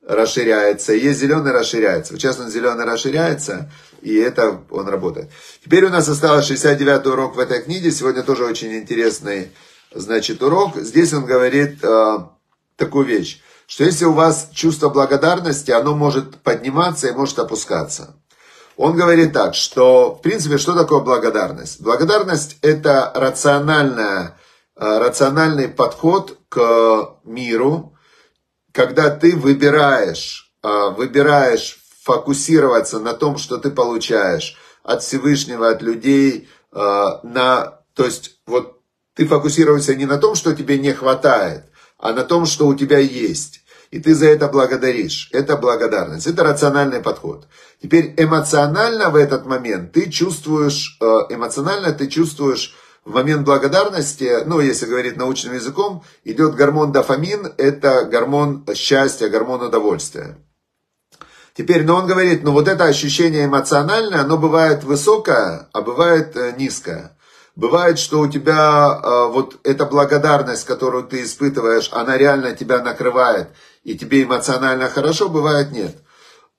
расширяется. 0.08 0.94
Есть 0.94 1.20
зеленый, 1.20 1.52
расширяется. 1.52 2.16
Сейчас 2.16 2.39
он 2.39 2.50
зеленый 2.50 2.86
расширяется, 2.86 3.72
и 4.02 4.16
это 4.16 4.62
он 4.70 4.88
работает. 4.88 5.30
Теперь 5.63 5.86
у 5.86 5.89
нас 5.89 6.08
осталось 6.10 6.46
69 6.46 7.06
урок 7.08 7.36
в 7.36 7.39
этой 7.39 7.62
книге. 7.62 7.92
Сегодня 7.92 8.24
тоже 8.24 8.46
очень 8.46 8.76
интересный, 8.76 9.52
значит, 9.94 10.44
урок. 10.44 10.76
Здесь 10.78 11.13
он 11.13 11.26
говорит 11.26 11.84
э, 11.84 12.18
такую 12.76 13.06
вещь, 13.06 13.42
что 13.66 13.84
если 13.84 14.06
у 14.06 14.13
вас 14.13 14.50
чувство 14.54 14.89
благодарности, 14.89 15.72
оно 15.72 15.96
может 15.96 16.38
подниматься 16.42 17.08
и 17.08 17.13
может 17.13 17.39
опускаться. 17.39 18.16
Он 18.76 18.96
говорит 18.96 19.34
так, 19.34 19.54
что, 19.54 20.16
в 20.16 20.22
принципе, 20.22 20.58
что 20.58 20.74
такое 20.74 21.00
благодарность? 21.00 21.80
Благодарность– 21.82 22.58
это 22.62 23.12
рациональная, 23.13 24.38
э, 24.76 24.98
рациональный 25.00 25.70
подход 25.70 26.39
к 26.50 27.20
миру, 27.24 27.92
когда 28.73 29.09
ты 29.09 29.38
выбираешь, 29.38 30.51
э, 30.62 30.89
выбираешь 30.97 31.79
фокусироваться 32.01 32.99
на 32.99 33.13
том, 33.13 33.38
что 33.38 33.57
ты 33.57 33.71
получаешь 33.71 34.57
от 34.83 35.01
Всевышнего, 35.03 35.69
от 35.69 35.81
людей, 35.81 36.49
э, 36.73 36.77
на, 37.23 37.79
то 37.93 38.03
есть 38.03 38.39
вот 38.45 38.81
ты 39.13 39.25
фокусируешься 39.25 39.95
не 39.95 40.05
на 40.05 40.17
том, 40.17 40.36
что 40.36 40.53
тебе 40.53 40.77
не 40.77 40.91
хватает, 40.91 41.63
а 41.97 42.12
на 42.12 42.23
том, 42.23 42.45
что 42.45 42.67
у 42.67 42.75
тебя 42.75 42.97
есть 42.97 43.63
и 43.93 43.99
ты 43.99 44.15
за 44.15 44.25
это 44.25 44.47
благодаришь. 44.47 45.29
Это 45.31 45.55
благодарность, 45.55 46.25
это 46.25 46.43
рациональный 46.43 46.99
подход. 46.99 47.47
Теперь 47.79 48.15
эмоционально 48.17 49.12
в 49.12 49.15
этот 49.15 49.45
момент 49.45 49.91
ты 49.91 50.09
чувствуешь, 50.09 50.97
э, 50.99 51.05
эмоционально 51.29 51.91
ты 51.91 52.07
чувствуешь 52.07 52.73
в 53.06 53.13
момент 53.13 53.44
благодарности, 53.44 54.44
ну, 54.46 54.60
если 54.60 54.86
говорить 54.86 55.18
научным 55.18 55.54
языком, 55.54 56.04
идет 56.24 56.56
гормон 56.56 56.92
дофамин, 56.92 57.54
это 57.58 58.06
гормон 58.06 58.66
счастья, 58.76 59.28
гормон 59.28 59.62
удовольствия. 59.62 60.38
Теперь, 61.56 61.86
но 61.86 61.98
он 61.98 62.08
говорит, 62.08 62.44
ну 62.44 62.52
вот 62.52 62.68
это 62.68 62.86
ощущение 62.86 63.46
эмоциональное, 63.46 64.22
оно 64.22 64.38
бывает 64.38 64.84
высокое, 64.84 65.70
а 65.72 65.82
бывает 65.82 66.36
э, 66.36 66.54
низкое. 66.58 67.16
Бывает, 67.56 68.00
что 68.00 68.22
у 68.22 68.28
тебя 68.28 69.00
э, 69.04 69.28
вот 69.32 69.60
эта 69.63 69.86
благодарность, 69.86 70.66
которую 70.66 71.04
ты 71.04 71.22
испытываешь, 71.22 71.89
она 71.92 72.18
реально 72.18 72.56
тебя 72.56 72.82
накрывает, 72.82 73.50
и 73.84 73.96
тебе 73.96 74.24
эмоционально 74.24 74.89
хорошо, 74.89 75.30
бывает 75.30 75.72
нет. 75.72 75.96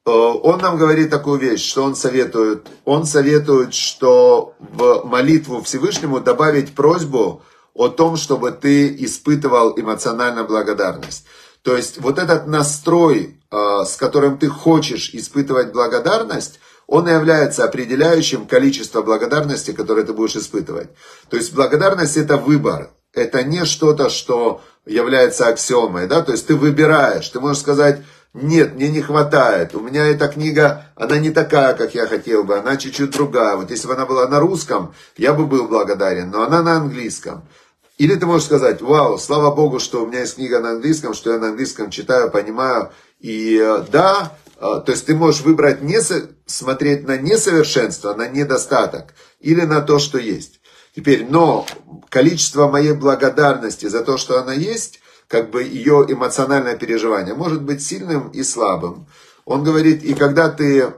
Э, 0.07 0.11
он 0.11 0.61
нам 0.61 0.77
говорит 0.77 1.11
такую 1.11 1.40
вещь, 1.40 1.67
что 1.67 1.83
он 1.85 1.97
советует. 1.97 2.67
Он 2.85 3.07
советует, 3.07 3.75
что 3.75 4.55
в 4.59 5.03
молитву 5.05 5.62
Всевышнему 5.62 6.21
добавить 6.21 6.75
просьбу 6.75 7.43
о 7.75 7.88
том, 7.88 8.17
чтобы 8.17 8.53
ты 8.53 8.95
испытывал 9.05 9.79
эмоциональную 9.79 10.47
благодарность. 10.47 11.25
То 11.62 11.77
есть 11.77 11.99
вот 12.01 12.19
этот 12.19 12.47
настрой, 12.47 13.40
э, 13.51 13.85
с 13.87 13.97
которым 13.97 14.38
ты 14.38 14.49
хочешь 14.49 15.11
испытывать 15.14 15.73
благодарность, 15.73 16.61
он 16.87 17.09
является 17.09 17.64
определяющим 17.64 18.47
количество 18.47 19.01
благодарности, 19.01 19.73
которое 19.73 20.05
ты 20.05 20.12
будешь 20.12 20.37
испытывать. 20.37 20.90
То 21.31 21.38
есть 21.38 21.55
благодарность 21.55 22.19
это 22.19 22.37
выбор. 22.37 22.90
Это 23.14 23.43
не 23.43 23.64
что-то, 23.64 24.11
что 24.11 24.61
является 24.85 25.47
аксиомой, 25.47 26.07
да, 26.07 26.21
то 26.21 26.33
есть 26.33 26.47
ты 26.47 26.57
выбираешь, 26.57 27.29
ты 27.29 27.40
можешь 27.40 27.62
сказать, 27.62 28.03
нет, 28.35 28.75
мне 28.75 28.88
не 28.88 29.01
хватает, 29.01 29.77
у 29.77 29.81
меня 29.81 30.07
эта 30.07 30.27
книга, 30.27 30.87
она 30.97 31.18
не 31.18 31.31
такая, 31.31 31.75
как 31.75 31.94
я 31.94 32.07
хотел 32.09 32.42
бы, 32.42 32.59
она 32.59 32.77
чуть-чуть 32.77 33.12
другая, 33.12 33.55
вот 33.55 33.70
если 33.70 33.87
бы 33.87 33.94
она 33.94 34.07
была 34.07 34.27
на 34.27 34.40
русском, 34.40 34.92
я 35.16 35.33
бы 35.33 35.47
был 35.47 35.68
благодарен, 35.68 36.31
но 36.31 36.42
она 36.42 36.61
на 36.61 36.77
английском. 36.77 37.49
Или 37.97 38.16
ты 38.16 38.27
можешь 38.27 38.47
сказать, 38.47 38.83
вау, 38.83 39.18
слава 39.18 39.55
Богу, 39.55 39.79
что 39.79 40.03
у 40.03 40.09
меня 40.09 40.20
есть 40.20 40.35
книга 40.35 40.59
на 40.59 40.73
английском, 40.73 41.14
что 41.14 41.33
я 41.33 41.38
на 41.38 41.51
английском 41.51 41.90
читаю, 41.90 42.29
понимаю, 42.29 42.90
и 43.20 43.57
э, 43.57 43.85
да, 43.92 44.37
э, 44.57 44.83
то 44.85 44.85
есть 44.88 45.07
ты 45.07 45.14
можешь 45.14 45.42
выбрать 45.42 45.81
не 45.83 46.01
смотреть 46.44 47.07
на 47.07 47.16
несовершенство, 47.16 48.14
на 48.14 48.27
недостаток, 48.27 49.14
или 49.38 49.61
на 49.61 49.81
то, 49.81 50.01
что 50.01 50.18
есть. 50.18 50.61
Теперь, 50.97 51.25
но 51.29 51.66
количество 52.09 52.68
моей 52.68 52.94
благодарности 52.94 53.87
за 53.87 54.03
то, 54.03 54.16
что 54.16 54.40
она 54.40 54.55
есть, 54.55 55.01
как 55.35 55.51
бы 55.51 55.64
ее 55.64 56.07
эмоциональное 56.09 56.77
переживание, 56.77 57.35
может 57.35 57.61
быть 57.61 57.83
сильным 57.83 58.29
и 58.29 58.44
слабым. 58.44 59.09
Он 59.44 59.64
говорит, 59.64 60.05
и 60.05 60.14
когда 60.14 60.49
ты 60.49 60.79
э, 60.79 60.92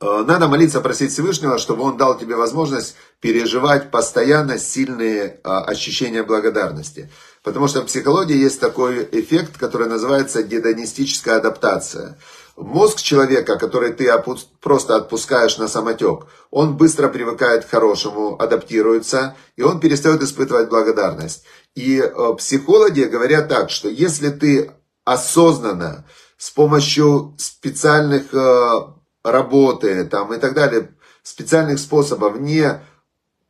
надо 0.00 0.48
молиться, 0.48 0.80
просить 0.80 1.12
Всевышнего, 1.12 1.58
чтобы 1.58 1.82
Он 1.82 1.98
дал 1.98 2.16
тебе 2.16 2.34
возможность 2.34 2.96
переживать 3.20 3.90
постоянно 3.90 4.56
сильные 4.56 5.22
э, 5.22 5.38
ощущения 5.44 6.22
благодарности. 6.22 7.10
Потому 7.42 7.68
что 7.68 7.82
в 7.82 7.84
психологии 7.84 8.38
есть 8.38 8.58
такой 8.58 9.06
эффект, 9.12 9.58
который 9.58 9.86
называется 9.86 10.42
гедонистическая 10.42 11.36
адаптация. 11.36 12.16
Мозг 12.56 13.02
человека, 13.02 13.58
который 13.58 13.92
ты 13.92 14.10
просто 14.62 14.96
отпускаешь 14.96 15.58
на 15.58 15.68
самотек, 15.68 16.26
он 16.50 16.76
быстро 16.76 17.08
привыкает 17.08 17.66
к 17.66 17.70
хорошему, 17.70 18.40
адаптируется, 18.40 19.36
и 19.56 19.62
он 19.62 19.78
перестает 19.78 20.22
испытывать 20.22 20.70
благодарность. 20.70 21.44
И 21.74 21.98
э, 21.98 22.34
психологи 22.38 23.02
говорят 23.02 23.48
так, 23.48 23.68
что 23.68 23.88
если 23.88 24.30
ты 24.30 24.72
осознанно, 25.04 26.06
с 26.38 26.50
помощью 26.50 27.34
специальных 27.38 28.32
э, 28.32 28.70
работы 29.22 30.04
там, 30.04 30.32
и 30.32 30.38
так 30.38 30.54
далее, 30.54 30.94
специальных 31.22 31.78
способов 31.78 32.38
не 32.38 32.80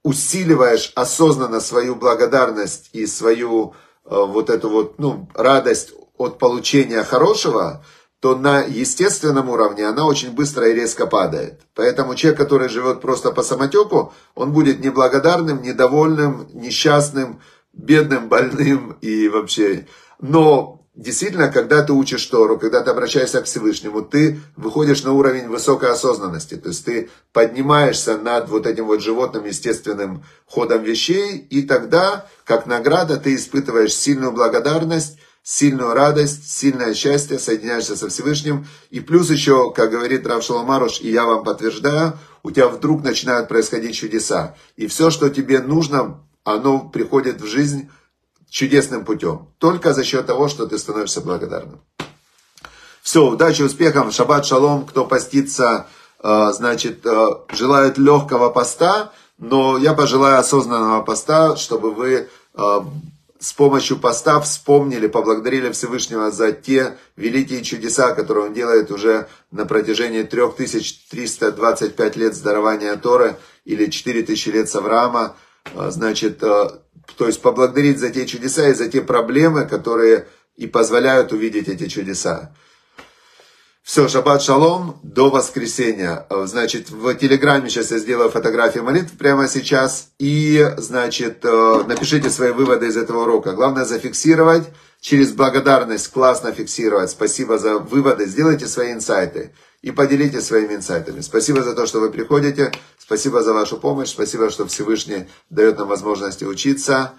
усиливаешь 0.03 0.93
осознанно 0.97 1.61
свою 1.61 1.95
благодарность 1.95 2.91
и 2.93 3.07
свою 3.07 3.75
э, 4.05 4.09
вот 4.11 4.51
эту 4.51 4.69
вот 4.69 4.99
ну, 4.99 5.29
радость 5.35 5.93
от 6.17 6.39
получения 6.39 7.03
хорошего, 7.05 7.85
то 8.21 8.37
на 8.37 8.63
естественном 8.63 9.51
уровне 9.51 9.87
она 9.87 10.07
очень 10.07 10.33
быстро 10.33 10.69
и 10.69 10.75
резко 10.75 11.07
падает. 11.07 11.61
Поэтому 11.75 12.15
человек, 12.15 12.41
который 12.41 12.69
живет 12.69 13.01
просто 13.01 13.31
по 13.31 13.43
самотеку, 13.43 14.15
он 14.35 14.53
будет 14.53 14.81
неблагодарным, 14.81 15.63
недовольным, 15.63 16.49
несчастным, 16.53 17.41
бедным, 17.73 18.29
больным 18.29 18.97
и 19.03 19.29
вообще. 19.29 19.87
Но 20.19 20.77
действительно, 20.95 21.49
когда 21.49 21.83
ты 21.83 21.93
учишь 21.93 22.25
Тору, 22.27 22.59
когда 22.59 22.81
ты 22.81 22.91
обращаешься 22.91 23.43
к 23.43 23.45
Всевышнему, 23.45 24.03
ты 24.03 24.41
выходишь 24.57 25.05
на 25.05 25.13
уровень 25.13 25.49
высокой 25.49 25.91
осознанности. 25.91 26.55
То 26.57 26.71
есть 26.71 26.85
ты 26.85 27.11
поднимаешься 27.33 28.17
над 28.17 28.49
вот 28.49 28.67
этим 28.67 28.87
вот 28.87 29.03
животным 29.03 29.45
естественным 29.45 30.25
ходом 30.47 30.83
вещей, 30.83 31.37
и 31.37 31.63
тогда, 31.63 32.27
как 32.45 32.67
награда, 32.67 33.19
ты 33.19 33.35
испытываешь 33.35 33.95
сильную 33.95 34.33
благодарность, 34.33 35.19
сильную 35.47 35.95
радость, 35.95 36.51
сильное 36.51 36.93
счастье, 36.93 37.39
соединяешься 37.39 37.95
со 37.95 38.09
Всевышним. 38.09 38.67
И 38.91 38.99
плюс 38.99 39.31
еще, 39.31 39.73
как 39.73 39.93
говорит 39.93 40.27
Рав 40.27 40.43
Шаломаруш, 40.43 41.01
и 41.01 41.13
я 41.13 41.25
вам 41.25 41.45
подтверждаю, 41.45 42.19
у 42.43 42.51
тебя 42.51 42.67
вдруг 42.67 43.05
начинают 43.05 43.47
происходить 43.47 43.95
чудеса. 43.95 44.57
И 44.75 44.89
все, 44.89 45.09
что 45.11 45.29
тебе 45.29 45.61
нужно, 45.61 46.21
оно 46.43 46.81
приходит 46.81 47.41
в 47.41 47.47
жизнь 47.47 47.89
чудесным 48.51 49.05
путем. 49.05 49.49
Только 49.59 49.95
за 49.95 50.03
счет 50.03 50.27
того, 50.27 50.49
что 50.49 50.67
ты 50.67 50.79
становишься 50.79 51.21
благодарным. 51.21 51.81
Все, 53.01 53.25
удачи, 53.25 53.63
успехов, 53.63 54.13
шаббат 54.13 54.47
шалом, 54.47 54.85
кто 54.85 55.05
постится, 55.05 55.87
э, 56.25 56.51
значит, 56.55 57.07
э, 57.07 57.27
желает 57.53 57.99
легкого 57.99 58.51
поста, 58.51 59.13
но 59.39 59.79
я 59.79 59.95
пожелаю 59.95 60.41
осознанного 60.41 61.03
поста, 61.03 61.55
чтобы 61.55 61.93
вы 61.93 62.29
э, 62.55 62.81
с 63.39 63.53
помощью 63.53 63.99
поста 63.99 64.41
вспомнили, 64.41 65.07
поблагодарили 65.07 65.71
Всевышнего 65.71 66.31
за 66.31 66.53
те 66.53 66.97
великие 67.17 67.63
чудеса, 67.63 68.15
которые 68.15 68.47
он 68.47 68.55
делает 68.55 68.91
уже 68.91 69.29
на 69.51 69.67
протяжении 69.67 70.23
3325 70.23 72.17
лет 72.17 72.35
здорования 72.35 72.97
Торы 72.97 73.37
или 73.65 73.87
4000 73.87 74.49
лет 74.49 74.69
с 74.69 74.77
Авраама. 74.77 75.37
А, 75.75 75.91
значит, 75.91 76.43
а, 76.43 76.83
то 77.17 77.27
есть 77.27 77.43
поблагодарить 77.43 77.99
за 77.99 78.11
те 78.11 78.27
чудеса 78.27 78.69
и 78.69 78.75
за 78.75 78.89
те 78.89 79.03
проблемы, 79.03 79.67
которые 79.67 80.27
и 80.57 80.67
позволяют 80.67 81.33
увидеть 81.33 81.69
эти 81.69 81.89
чудеса. 81.89 82.55
Все, 83.87 84.09
шаббат 84.09 84.43
шалом, 84.43 84.99
до 85.05 85.31
воскресенья. 85.31 86.27
Значит, 86.29 86.91
в 86.91 87.15
Телеграме 87.15 87.71
сейчас 87.71 87.93
я 87.93 87.99
сделаю 87.99 88.31
фотографии 88.31 88.81
молитв 88.81 89.17
прямо 89.17 89.47
сейчас. 89.47 90.09
И, 90.19 90.61
значит, 90.77 91.45
э, 91.45 91.85
напишите 91.87 92.29
свои 92.31 92.51
выводы 92.51 92.89
из 92.89 92.97
этого 92.97 93.23
урока. 93.23 93.53
Главное 93.53 93.85
зафиксировать, 93.85 94.65
через 95.01 95.31
благодарность 95.31 96.09
классно 96.09 96.51
фиксировать. 96.51 97.11
Спасибо 97.11 97.59
за 97.59 97.79
выводы, 97.79 98.27
сделайте 98.27 98.67
свои 98.67 98.93
инсайты 98.93 99.53
и 99.83 99.93
поделитесь 99.93 100.47
своими 100.47 100.75
инсайтами. 100.75 101.21
Спасибо 101.21 101.63
за 101.63 101.73
то, 101.73 101.87
что 101.87 102.01
вы 102.01 102.11
приходите, 102.11 102.73
спасибо 102.99 103.41
за 103.45 103.53
вашу 103.53 103.77
помощь, 103.77 104.09
спасибо, 104.09 104.51
что 104.51 104.67
Всевышний 104.67 105.29
дает 105.49 105.79
нам 105.79 105.87
возможности 105.87 106.43
учиться. 106.43 107.13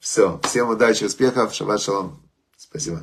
Все, 0.00 0.40
всем 0.44 0.70
удачи, 0.70 1.04
успехов, 1.04 1.52
шаббат 1.52 1.82
шалом. 1.82 2.22
Спасибо. 2.56 3.02